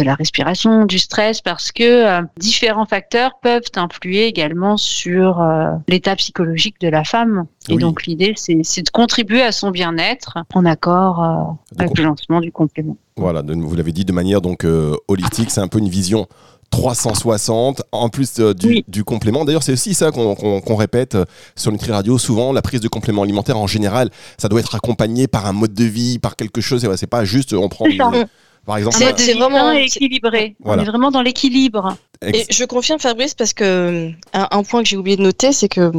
de 0.00 0.04
la 0.06 0.14
respiration, 0.14 0.86
du 0.86 0.98
stress, 0.98 1.40
parce 1.40 1.70
que 1.72 1.82
euh, 1.84 2.22
différents 2.38 2.86
facteurs 2.86 3.32
peuvent 3.42 3.70
influer 3.76 4.26
également 4.26 4.76
sur 4.76 5.40
euh, 5.40 5.70
l'état 5.88 6.16
psychologique 6.16 6.80
de 6.80 6.88
la 6.88 7.04
femme. 7.04 7.46
Et 7.68 7.76
donc 7.76 8.06
l'idée, 8.06 8.32
c'est 8.36 8.82
de 8.82 8.90
contribuer 8.90 9.42
à 9.42 9.52
son 9.52 9.70
bien-être 9.70 10.38
en 10.54 10.64
accord 10.64 11.22
euh, 11.22 11.82
avec 11.82 11.96
le 11.98 12.04
lancement 12.04 12.40
du 12.40 12.50
complément. 12.50 12.96
Voilà, 13.16 13.42
vous 13.46 13.76
l'avez 13.76 13.92
dit 13.92 14.04
de 14.04 14.12
manière 14.12 14.40
donc 14.40 14.66
holistique, 15.08 15.50
c'est 15.50 15.60
un 15.60 15.68
peu 15.68 15.78
une 15.78 15.90
vision 15.90 16.26
360 16.70 17.82
en 17.92 18.08
plus 18.08 18.40
du, 18.88 19.04
complément. 19.04 19.44
D'ailleurs, 19.44 19.62
c'est 19.62 19.72
aussi 19.72 19.92
ça 19.92 20.10
qu'on 20.10 20.76
répète 20.76 21.18
sur 21.54 21.70
Nutri 21.70 21.92
Radio. 21.92 22.16
Souvent, 22.16 22.52
la 22.52 22.62
prise 22.62 22.80
de 22.80 22.88
compléments 22.88 23.22
alimentaires 23.22 23.58
en 23.58 23.66
général, 23.66 24.08
ça 24.38 24.48
doit 24.48 24.60
être 24.60 24.74
accompagné 24.74 25.28
par 25.28 25.46
un 25.46 25.52
mode 25.52 25.74
de 25.74 25.84
vie, 25.84 26.18
par 26.18 26.36
quelque 26.36 26.62
chose. 26.62 26.88
C'est 26.96 27.06
pas 27.06 27.24
juste 27.24 27.52
on 27.52 27.68
prend 27.68 27.84
par 28.64 28.78
exemple. 28.78 28.96
C'est 29.16 29.34
vraiment 29.34 29.72
équilibré. 29.72 30.56
On 30.64 30.78
est 30.78 30.84
vraiment 30.84 31.10
dans 31.10 31.22
l'équilibre. 31.22 31.96
Et 32.22 32.44
je 32.50 32.64
confirme 32.66 33.00
Fabrice 33.00 33.32
parce 33.32 33.54
que 33.54 34.10
un, 34.34 34.62
point 34.62 34.82
que 34.82 34.88
j'ai 34.90 34.98
oublié 34.98 35.16
de 35.16 35.22
noter, 35.22 35.54
c'est 35.54 35.70
que 35.70 35.90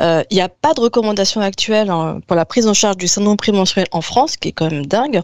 euh, 0.00 0.24
il 0.30 0.34
n'y 0.34 0.40
a 0.40 0.48
pas 0.48 0.74
de 0.74 0.80
recommandation 0.80 1.40
actuelle 1.40 1.90
hein, 1.90 2.18
pour 2.26 2.34
la 2.34 2.44
prise 2.44 2.66
en 2.66 2.74
charge 2.74 2.96
du 2.96 3.06
syndrome 3.06 3.36
prémenstruel 3.36 3.86
en 3.92 4.00
France, 4.00 4.36
qui 4.36 4.48
est 4.48 4.52
quand 4.52 4.68
même 4.68 4.84
dingue. 4.84 5.20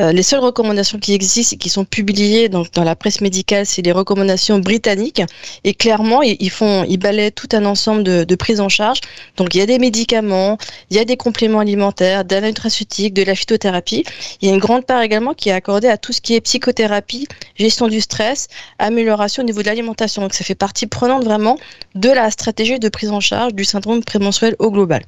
Euh, 0.00 0.10
les 0.10 0.22
seules 0.22 0.40
recommandations 0.40 0.98
qui 0.98 1.12
existent 1.12 1.54
et 1.54 1.58
qui 1.58 1.68
sont 1.68 1.84
publiées 1.84 2.48
donc 2.48 2.72
dans 2.72 2.82
la 2.82 2.96
presse 2.96 3.20
médicale, 3.20 3.66
c'est 3.66 3.82
les 3.82 3.92
recommandations 3.92 4.58
britanniques. 4.58 5.20
Et 5.64 5.74
clairement, 5.74 6.22
ils, 6.22 6.50
font, 6.50 6.86
ils 6.88 6.96
balaient 6.96 7.30
tout 7.30 7.48
un 7.52 7.66
ensemble 7.66 8.04
de, 8.04 8.24
de 8.24 8.34
prises 8.36 8.60
en 8.60 8.70
charge. 8.70 9.00
Donc 9.36 9.54
il 9.54 9.58
y 9.58 9.60
a 9.60 9.66
des 9.66 9.78
médicaments, 9.78 10.56
il 10.88 10.96
y 10.96 11.00
a 11.00 11.04
des 11.04 11.18
compléments 11.18 11.60
alimentaires, 11.60 12.24
de 12.24 12.34
la 12.36 12.40
nutraceutique, 12.40 13.12
de 13.12 13.22
la 13.22 13.34
phytothérapie. 13.34 14.04
Il 14.40 14.48
y 14.48 14.50
a 14.50 14.54
une 14.54 14.60
grande 14.60 14.86
part 14.86 15.02
également 15.02 15.34
qui 15.34 15.50
est 15.50 15.52
accordée 15.52 15.88
à 15.88 15.98
tout 15.98 16.14
ce 16.14 16.22
qui 16.22 16.34
est 16.34 16.40
psychothérapie, 16.40 17.28
gestion 17.56 17.88
du 17.88 18.00
stress, 18.00 18.48
amélioration 18.78 19.42
au 19.42 19.46
niveau 19.46 19.57
de 19.62 19.68
l'alimentation. 19.68 20.22
Donc 20.22 20.34
ça 20.34 20.44
fait 20.44 20.54
partie 20.54 20.86
prenante 20.86 21.24
vraiment 21.24 21.56
de 21.94 22.10
la 22.10 22.30
stratégie 22.30 22.78
de 22.78 22.88
prise 22.88 23.10
en 23.10 23.20
charge 23.20 23.54
du 23.54 23.64
syndrome 23.64 24.02
prémenstruel 24.02 24.56
au 24.58 24.70
global. 24.70 25.02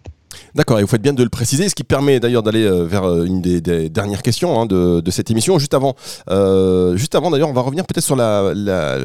D'accord, 0.55 0.79
et 0.79 0.83
vous 0.83 0.89
faites 0.89 1.03
bien 1.03 1.13
de 1.13 1.23
le 1.23 1.29
préciser, 1.29 1.69
ce 1.69 1.75
qui 1.75 1.85
permet 1.85 2.21
d'ailleurs 2.21 2.43
d'aller 2.43 2.65
euh, 2.65 2.85
vers 2.85 3.05
euh, 3.05 3.25
une 3.25 3.41
des, 3.41 3.61
des 3.61 3.89
dernières 3.89 4.23
questions 4.23 4.61
hein, 4.61 4.67
de, 4.67 5.01
de, 5.01 5.11
cette 5.11 5.31
émission. 5.31 5.59
Juste 5.59 5.75
avant, 5.75 5.95
euh, 6.29 6.97
juste 6.97 7.15
avant 7.15 7.31
d'ailleurs, 7.31 7.49
on 7.49 7.53
va 7.53 7.61
revenir 7.61 7.85
peut-être 7.85 8.05
sur 8.05 8.17
la, 8.17 8.53
la, 8.55 8.99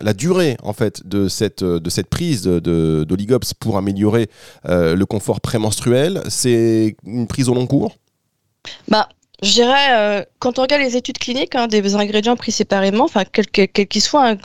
la, 0.00 0.12
durée 0.12 0.56
en 0.62 0.72
fait 0.72 1.06
de 1.06 1.28
cette, 1.28 1.64
de 1.64 1.90
cette 1.90 2.08
prise 2.08 2.44
d'Oligops 2.44 3.54
pour 3.54 3.76
améliorer 3.76 4.28
euh, 4.68 4.94
le 4.94 5.06
confort 5.06 5.40
prémenstruel. 5.40 6.22
C'est 6.28 6.96
une 7.04 7.26
prise 7.26 7.48
au 7.48 7.54
long 7.54 7.66
cours? 7.66 7.96
Bah, 8.88 9.08
je 9.42 9.52
dirais, 9.52 9.86
euh, 9.90 10.24
quand 10.40 10.58
on 10.58 10.62
regarde 10.62 10.82
les 10.82 10.96
études 10.96 11.18
cliniques 11.18 11.54
hein, 11.54 11.68
des 11.68 11.94
ingrédients 11.94 12.34
pris 12.34 12.50
séparément, 12.50 13.04
enfin 13.04 13.24
quels 13.24 13.46
qu'ils 13.68 14.02
soient, 14.02 14.30
hein, 14.30 14.36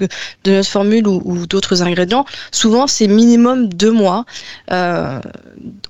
de 0.43 0.51
notre 0.51 0.69
formule 0.69 1.07
ou, 1.07 1.21
ou 1.25 1.47
d'autres 1.47 1.81
ingrédients, 1.81 2.25
souvent 2.51 2.85
c'est 2.85 3.07
minimum 3.07 3.67
deux 3.69 3.91
mois 3.91 4.25
euh, 4.71 5.19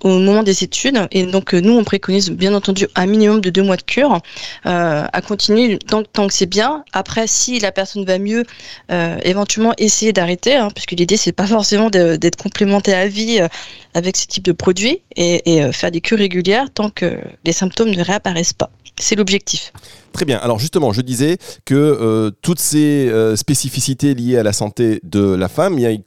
au 0.02 0.20
moment 0.20 0.44
des 0.44 0.64
études. 0.64 1.08
Et 1.12 1.26
donc 1.26 1.54
euh, 1.54 1.60
nous, 1.60 1.74
on 1.78 1.84
préconise 1.84 2.30
bien 2.32 2.54
entendu 2.54 2.88
un 2.96 3.06
minimum 3.06 3.42
de 3.42 3.50
deux 3.50 3.64
mois 3.64 3.78
de 3.78 3.82
cure 3.82 4.22
euh, 4.66 5.06
à 5.12 5.22
continuer 5.22 5.80
tant, 5.80 6.04
tant 6.04 6.28
que 6.28 6.34
c'est 6.34 6.46
bien. 6.46 6.86
Après, 6.94 7.28
si 7.28 7.60
la 7.60 7.72
personne 7.72 8.06
va 8.06 8.20
mieux, 8.20 8.46
euh, 8.92 9.18
éventuellement 9.24 9.74
essayer 9.78 10.14
d'arrêter, 10.14 10.56
hein, 10.56 10.70
puisque 10.74 10.92
l'idée 10.92 11.18
c'est 11.18 11.32
pas 11.34 11.48
forcément 11.48 11.90
d'être 11.90 12.38
complémenté 12.38 12.94
à 12.94 13.08
vie 13.08 13.42
euh, 13.42 13.48
avec 13.94 14.18
ce 14.18 14.28
type 14.28 14.44
de 14.44 14.52
produit 14.52 15.02
et, 15.16 15.56
et 15.56 15.72
faire 15.72 15.92
des 15.92 16.02
cures 16.02 16.18
régulières 16.18 16.72
tant 16.74 16.90
que 16.90 17.18
les 17.46 17.54
symptômes 17.54 17.92
ne 17.92 18.04
réapparaissent 18.04 18.54
pas. 18.54 18.70
C'est 19.00 19.16
l'objectif. 19.16 19.74
Très 20.12 20.26
bien. 20.26 20.38
Alors 20.38 20.60
justement, 20.60 20.94
je 20.94 21.02
disais 21.02 21.38
que 21.66 21.74
euh, 21.74 22.32
toutes 22.42 22.60
ces 22.60 23.10
euh, 23.10 23.36
spécificités 23.36 24.14
liées 24.14 24.38
à 24.38 24.44
la 24.44 24.54
santé 24.54 25.00
de 25.04 25.34
la 25.34 25.48
femme, 25.48 25.80
il 25.80 25.82
y 25.82 25.88
a 25.88 25.98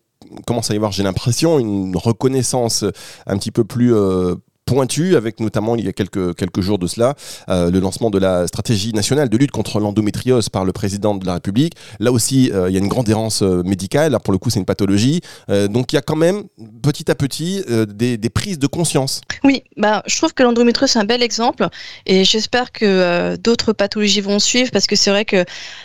commence 0.44 0.70
à 0.70 0.74
y 0.74 0.76
avoir, 0.76 0.90
j'ai 0.90 1.04
l'impression, 1.04 1.58
une 1.60 1.96
reconnaissance 1.96 2.84
un 3.26 3.38
petit 3.38 3.52
peu 3.52 3.64
plus 3.64 3.94
euh, 3.94 4.34
pointu, 4.66 5.16
avec 5.16 5.40
notamment 5.40 5.76
il 5.76 5.84
y 5.86 5.88
a 5.88 5.92
quelques, 5.92 6.34
quelques 6.34 6.60
jours 6.60 6.78
de 6.78 6.88
cela, 6.88 7.14
euh, 7.48 7.70
le 7.70 7.78
lancement 7.78 8.10
de 8.10 8.18
la 8.18 8.48
stratégie 8.48 8.92
nationale 8.92 9.28
de 9.28 9.36
lutte 9.38 9.52
contre 9.52 9.78
l'endométriose 9.78 10.48
par 10.48 10.64
le 10.64 10.72
président 10.72 11.14
de 11.14 11.24
la 11.24 11.34
République. 11.34 11.74
Là 12.00 12.10
aussi, 12.10 12.50
euh, 12.52 12.68
il 12.68 12.74
y 12.74 12.76
a 12.76 12.80
une 12.80 12.88
grande 12.88 13.08
errance 13.08 13.42
euh, 13.42 13.62
médicale, 13.62 14.12
là 14.12 14.18
pour 14.18 14.32
le 14.32 14.38
coup 14.38 14.50
c'est 14.50 14.58
une 14.58 14.66
pathologie. 14.66 15.20
Donc 15.48 15.92
il 15.92 15.96
y 15.96 15.98
a 15.98 16.02
quand 16.02 16.16
même 16.16 16.44
petit 16.82 17.08
à 17.10 17.14
petit 17.14 17.62
des, 17.88 18.16
des, 18.16 18.30
prises 18.30 18.58
de 18.58 18.66
conscience. 18.66 19.20
Oui, 19.44 19.62
bah, 19.76 20.02
je 20.06 20.16
trouve 20.16 20.34
que 20.34 20.42
l'endométriose 20.42 20.90
c'est 20.90 20.98
un 20.98 21.04
bel 21.04 21.22
exemple 21.22 21.68
et 22.04 22.24
j'espère 22.24 22.72
que 22.72 23.36
d'autres 23.36 23.72
pathologies 23.72 24.20
vont 24.20 24.40
suivre 24.40 24.70
parce 24.72 24.88
que 24.88 24.96
c'est 24.96 25.10
vrai 25.10 25.24
que 25.24 25.44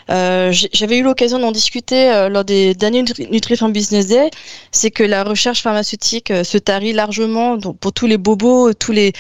j'avais 0.10 0.98
eu 0.98 1.04
l'occasion 1.04 1.38
d'en 1.38 1.52
discuter 1.52 2.28
lors 2.32 2.44
des 2.44 2.74
derniers 2.74 3.04
Nutrifarm 3.30 3.72
Business 3.72 4.08
Day, 4.08 4.32
c'est 4.72 4.90
que 4.90 5.04
la 5.04 5.24
recherche 5.24 5.62
pharmaceutique 5.62 6.34
se 6.44 6.58
tarit 6.58 6.94
largement 6.94 7.58
donc, 7.58 7.78
pour 7.78 7.94
tous 7.94 8.08
les 8.08 8.18
bobos 8.18 8.71
tous 8.74 8.92
les, 8.92 9.14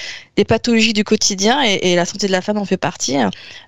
pathologies 0.48 0.94
du 0.94 1.04
quotidien 1.04 1.62
et, 1.62 1.96
la 1.96 2.04
santé 2.04 2.26
de 2.26 2.32
la 2.32 2.42
femme 2.42 2.58
en 2.58 2.66
fait 2.66 2.78
partie. 2.78 3.18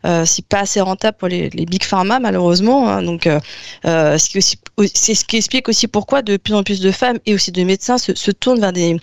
Euh, 0.06 0.26
c'est 0.26 0.46
pas 0.46 0.62
assez 0.62 0.82
rentable 0.82 1.18
pour 1.18 1.28
les, 1.28 1.50
big 1.50 1.84
pharma 1.84 2.20
malheureusement. 2.20 2.90
Hein, 2.90 3.04
donc 3.04 3.28
euh, 3.28 4.18
c'est 4.18 5.14
ce 5.16 5.26
qui 5.26 5.38
explique 5.38 5.70
aussi 5.70 5.88
pourquoi 5.88 6.24
de 6.24 6.38
plus 6.38 6.56
en 6.56 6.64
plus 6.64 6.80
de 6.80 6.92
femmes 6.92 7.20
et 7.28 7.36
aussi 7.36 7.52
de 7.52 7.64
médecins 7.64 7.98
se, 7.98 8.32
tournent 8.32 8.60
vers 8.60 8.74
des, 8.74 8.98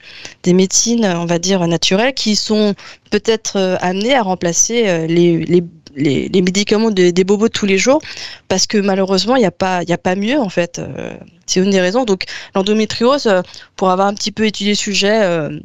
médecines, 0.52 1.04
on 1.04 1.26
va 1.26 1.38
dire 1.38 1.66
naturelles, 1.68 2.14
qui 2.14 2.34
sont 2.34 2.74
peut-être 3.10 3.56
euh, 3.56 3.76
amenées 3.80 4.14
à 4.14 4.22
remplacer 4.22 4.88
euh, 4.88 5.06
les, 5.06 6.42
médicaments 6.42 6.90
de, 6.90 7.10
des 7.10 7.24
bobos 7.24 7.48
tous 7.48 7.66
les 7.66 7.78
jours 7.78 8.00
parce 8.48 8.66
que 8.66 8.78
malheureusement 8.78 9.36
il 9.36 9.40
n'y 9.40 9.46
a 9.46 9.50
pas 9.50 9.80
a 9.86 9.98
pas 9.98 10.14
mieux 10.14 10.38
en 10.38 10.48
fait 10.48 10.78
euh, 10.78 11.14
c'est 11.46 11.60
une 11.60 11.70
des 11.70 11.80
raisons 11.80 12.04
donc 12.04 12.24
l'endométriose 12.54 13.28
pour 13.76 13.90
avoir 13.90 14.06
un 14.06 14.14
petit 14.14 14.30
peu 14.30 14.46
étudié 14.46 14.72
le 14.72 14.76
sujet 14.76 15.22
euh, 15.22 15.58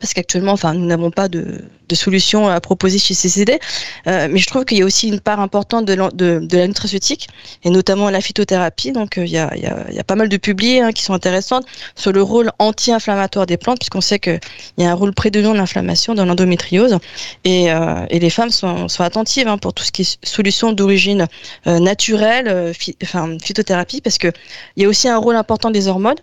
parce 0.00 0.14
qu'actuellement, 0.14 0.52
enfin, 0.52 0.74
nous 0.74 0.86
n'avons 0.86 1.10
pas 1.10 1.28
de, 1.28 1.62
de, 1.88 1.94
solution 1.94 2.48
à 2.48 2.60
proposer 2.60 2.98
chez 2.98 3.14
CCD, 3.14 3.58
euh, 4.06 4.28
mais 4.30 4.38
je 4.38 4.46
trouve 4.46 4.64
qu'il 4.64 4.78
y 4.78 4.82
a 4.82 4.84
aussi 4.84 5.08
une 5.08 5.20
part 5.20 5.40
importante 5.40 5.84
de, 5.84 5.94
de, 5.94 6.40
de, 6.40 6.56
la 6.56 6.66
nutraceutique, 6.66 7.28
et 7.62 7.70
notamment 7.70 8.10
la 8.10 8.20
phytothérapie. 8.20 8.92
Donc, 8.92 9.18
euh, 9.18 9.24
il, 9.24 9.30
y 9.30 9.38
a, 9.38 9.54
y 9.56 9.94
y 9.94 9.98
a 9.98 10.04
pas 10.04 10.14
mal 10.14 10.28
de 10.28 10.36
publiés 10.36 10.80
hein, 10.80 10.92
qui 10.92 11.02
sont 11.02 11.14
intéressantes 11.14 11.64
sur 11.94 12.12
le 12.12 12.22
rôle 12.22 12.50
anti-inflammatoire 12.58 13.46
des 13.46 13.56
plantes, 13.56 13.78
puisqu'on 13.78 14.00
sait 14.00 14.18
qu'il 14.18 14.40
y 14.78 14.84
a 14.84 14.90
un 14.90 14.94
rôle 14.94 15.12
prédominant 15.12 15.54
d'inflammation 15.54 16.14
dans 16.14 16.24
l'endométriose, 16.24 16.98
et, 17.44 17.70
euh, 17.72 18.06
et, 18.10 18.18
les 18.18 18.30
femmes 18.30 18.50
sont, 18.50 18.88
sont 18.88 19.02
attentives 19.02 19.48
hein, 19.48 19.58
pour 19.58 19.74
tout 19.74 19.84
ce 19.84 19.92
qui 19.92 20.02
est 20.02 20.18
solution 20.24 20.72
d'origine 20.72 21.26
naturelle, 21.66 22.72
enfin, 23.02 23.36
phytothérapie, 23.40 24.00
parce 24.00 24.18
qu'il 24.18 24.32
y 24.76 24.84
a 24.84 24.88
aussi 24.88 25.08
un 25.08 25.18
rôle 25.18 25.36
important 25.36 25.70
des 25.70 25.88
hormones 25.88 26.16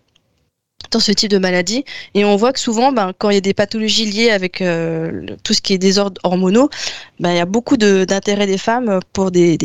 dans 0.91 0.99
ce 0.99 1.11
type 1.11 1.29
de 1.29 1.37
maladie. 1.37 1.85
Et 2.13 2.25
on 2.25 2.35
voit 2.35 2.53
que 2.53 2.59
souvent, 2.59 2.91
ben, 2.91 3.13
quand 3.17 3.29
il 3.29 3.35
y 3.35 3.37
a 3.37 3.41
des 3.41 3.53
pathologies 3.53 4.05
liées 4.05 4.31
avec 4.31 4.61
euh, 4.61 5.25
tout 5.43 5.53
ce 5.53 5.61
qui 5.61 5.73
est 5.73 5.77
désordre 5.77 6.19
hormonaux, 6.23 6.69
ben, 7.19 7.31
il 7.31 7.37
y 7.37 7.41
a 7.41 7.45
beaucoup 7.45 7.77
d'intérêt 7.77 8.45
de, 8.45 8.51
des 8.51 8.57
femmes 8.57 8.99
pour 9.13 9.31
des, 9.31 9.57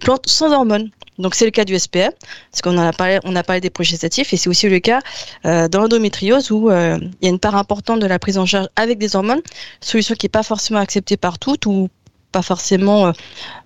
plantes 0.00 0.28
sans 0.28 0.52
hormones. 0.52 0.90
Donc 1.18 1.36
c'est 1.36 1.44
le 1.44 1.52
cas 1.52 1.64
du 1.64 1.78
SPM, 1.78 2.10
parce 2.50 2.60
qu'on 2.60 2.76
a 2.76 2.92
parlé, 2.92 3.20
on 3.22 3.36
a 3.36 3.44
parlé 3.44 3.60
des 3.60 3.70
progestatifs, 3.70 4.32
et 4.32 4.36
c'est 4.36 4.48
aussi 4.48 4.68
le 4.68 4.80
cas 4.80 4.98
euh, 5.46 5.68
dans 5.68 5.80
l'endométriose 5.80 6.50
où 6.50 6.70
euh, 6.70 6.98
il 7.20 7.24
y 7.24 7.28
a 7.28 7.30
une 7.30 7.38
part 7.38 7.54
importante 7.54 8.00
de 8.00 8.06
la 8.06 8.18
prise 8.18 8.36
en 8.36 8.46
charge 8.46 8.66
avec 8.74 8.98
des 8.98 9.14
hormones, 9.14 9.40
solution 9.80 10.16
qui 10.16 10.26
n'est 10.26 10.30
pas 10.30 10.42
forcément 10.42 10.80
acceptée 10.80 11.16
par 11.16 11.38
toutes 11.38 11.66
ou 11.66 11.88
pas 12.34 12.42
forcément 12.42 13.12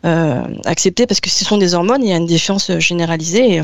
euh, 0.04 0.42
accepté 0.66 1.06
parce 1.06 1.20
que 1.20 1.30
ce 1.30 1.44
sont 1.44 1.56
des 1.56 1.72
hormones, 1.74 2.04
il 2.04 2.10
y 2.10 2.12
a 2.12 2.16
une 2.16 2.26
défiance 2.26 2.70
généralisée 2.78 3.56
et, 3.56 3.62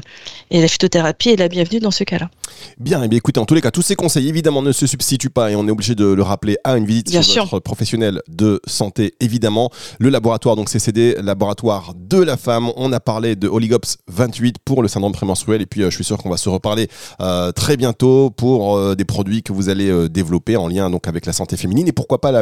et 0.50 0.60
la 0.62 0.68
phytothérapie 0.68 1.28
est 1.30 1.36
la 1.36 1.48
bienvenue 1.48 1.78
dans 1.78 1.90
ce 1.90 2.04
cas-là. 2.04 2.30
Bien, 2.78 3.02
et 3.02 3.04
eh 3.04 3.08
bien 3.08 3.18
écoutez, 3.18 3.38
en 3.38 3.44
tous 3.44 3.54
les 3.54 3.60
cas, 3.60 3.70
tous 3.70 3.82
ces 3.82 3.96
conseils 3.96 4.28
évidemment 4.28 4.62
ne 4.62 4.72
se 4.72 4.86
substituent 4.86 5.30
pas 5.30 5.50
et 5.50 5.56
on 5.56 5.68
est 5.68 5.70
obligé 5.70 5.94
de 5.94 6.06
le 6.06 6.22
rappeler 6.22 6.56
à 6.64 6.76
une 6.76 6.86
visite 6.86 7.10
Bien 7.10 7.20
chez 7.20 7.32
sûr. 7.32 7.44
votre 7.44 7.60
professionnel 7.60 8.22
de 8.28 8.60
santé 8.66 9.14
évidemment. 9.20 9.70
Le 9.98 10.08
laboratoire 10.08 10.56
donc 10.56 10.70
CCD, 10.70 11.16
laboratoire 11.22 11.92
de 11.94 12.22
la 12.22 12.36
femme. 12.36 12.70
On 12.76 12.92
a 12.92 13.00
parlé 13.00 13.36
de 13.36 13.48
Oligops 13.48 13.98
28 14.08 14.56
pour 14.64 14.82
le 14.82 14.88
syndrome 14.88 15.12
prémenstruel 15.12 15.60
et 15.60 15.66
puis 15.66 15.82
euh, 15.82 15.90
je 15.90 15.96
suis 15.96 16.04
sûr 16.04 16.16
qu'on 16.18 16.30
va 16.30 16.38
se 16.38 16.48
reparler 16.48 16.88
euh, 17.20 17.52
très 17.52 17.76
bientôt 17.76 18.30
pour 18.30 18.76
euh, 18.76 18.94
des 18.94 19.04
produits 19.04 19.42
que 19.42 19.52
vous 19.52 19.68
allez 19.68 19.90
euh, 19.90 20.08
développer 20.08 20.56
en 20.56 20.68
lien 20.68 20.88
donc 20.90 21.06
avec 21.08 21.26
la 21.26 21.32
santé 21.32 21.56
féminine 21.56 21.88
et 21.88 21.92
pourquoi 21.92 22.20
pas 22.20 22.32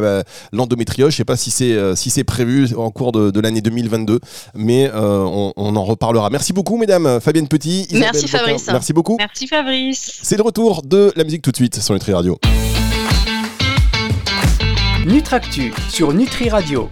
l'endométriose. 0.52 1.12
Je 1.12 1.16
sais 1.16 1.24
pas 1.24 1.36
si 1.36 1.50
c'est 1.50 1.72
euh, 1.72 1.94
si 1.96 2.10
c'est 2.10 2.24
prévu 2.24 2.51
en 2.76 2.90
cours 2.90 3.12
de, 3.12 3.30
de 3.30 3.40
l'année 3.40 3.60
2022, 3.60 4.20
mais 4.54 4.90
euh, 4.92 5.24
on, 5.24 5.52
on, 5.56 5.76
en 5.76 5.84
reparlera. 5.84 6.30
Merci 6.30 6.52
beaucoup, 6.52 6.76
mesdames. 6.76 7.20
Fabienne 7.20 7.48
Petit, 7.48 7.86
Isabelle 7.90 8.00
Merci 8.12 8.28
Fabrice. 8.28 8.66
Merci 8.66 8.92
beaucoup. 8.92 9.16
Merci 9.18 9.46
Fabrice. 9.46 10.20
C'est 10.22 10.36
le 10.36 10.42
retour 10.42 10.82
de 10.82 11.12
la 11.16 11.24
musique 11.24 11.42
tout 11.42 11.50
de 11.50 11.56
suite 11.56 11.80
sur 11.80 11.94
Nutri 11.94 12.12
Radio. 12.12 12.38
Nutractu 15.06 15.72
sur 15.90 16.12
Nutri 16.12 16.48
Radio. 16.48 16.88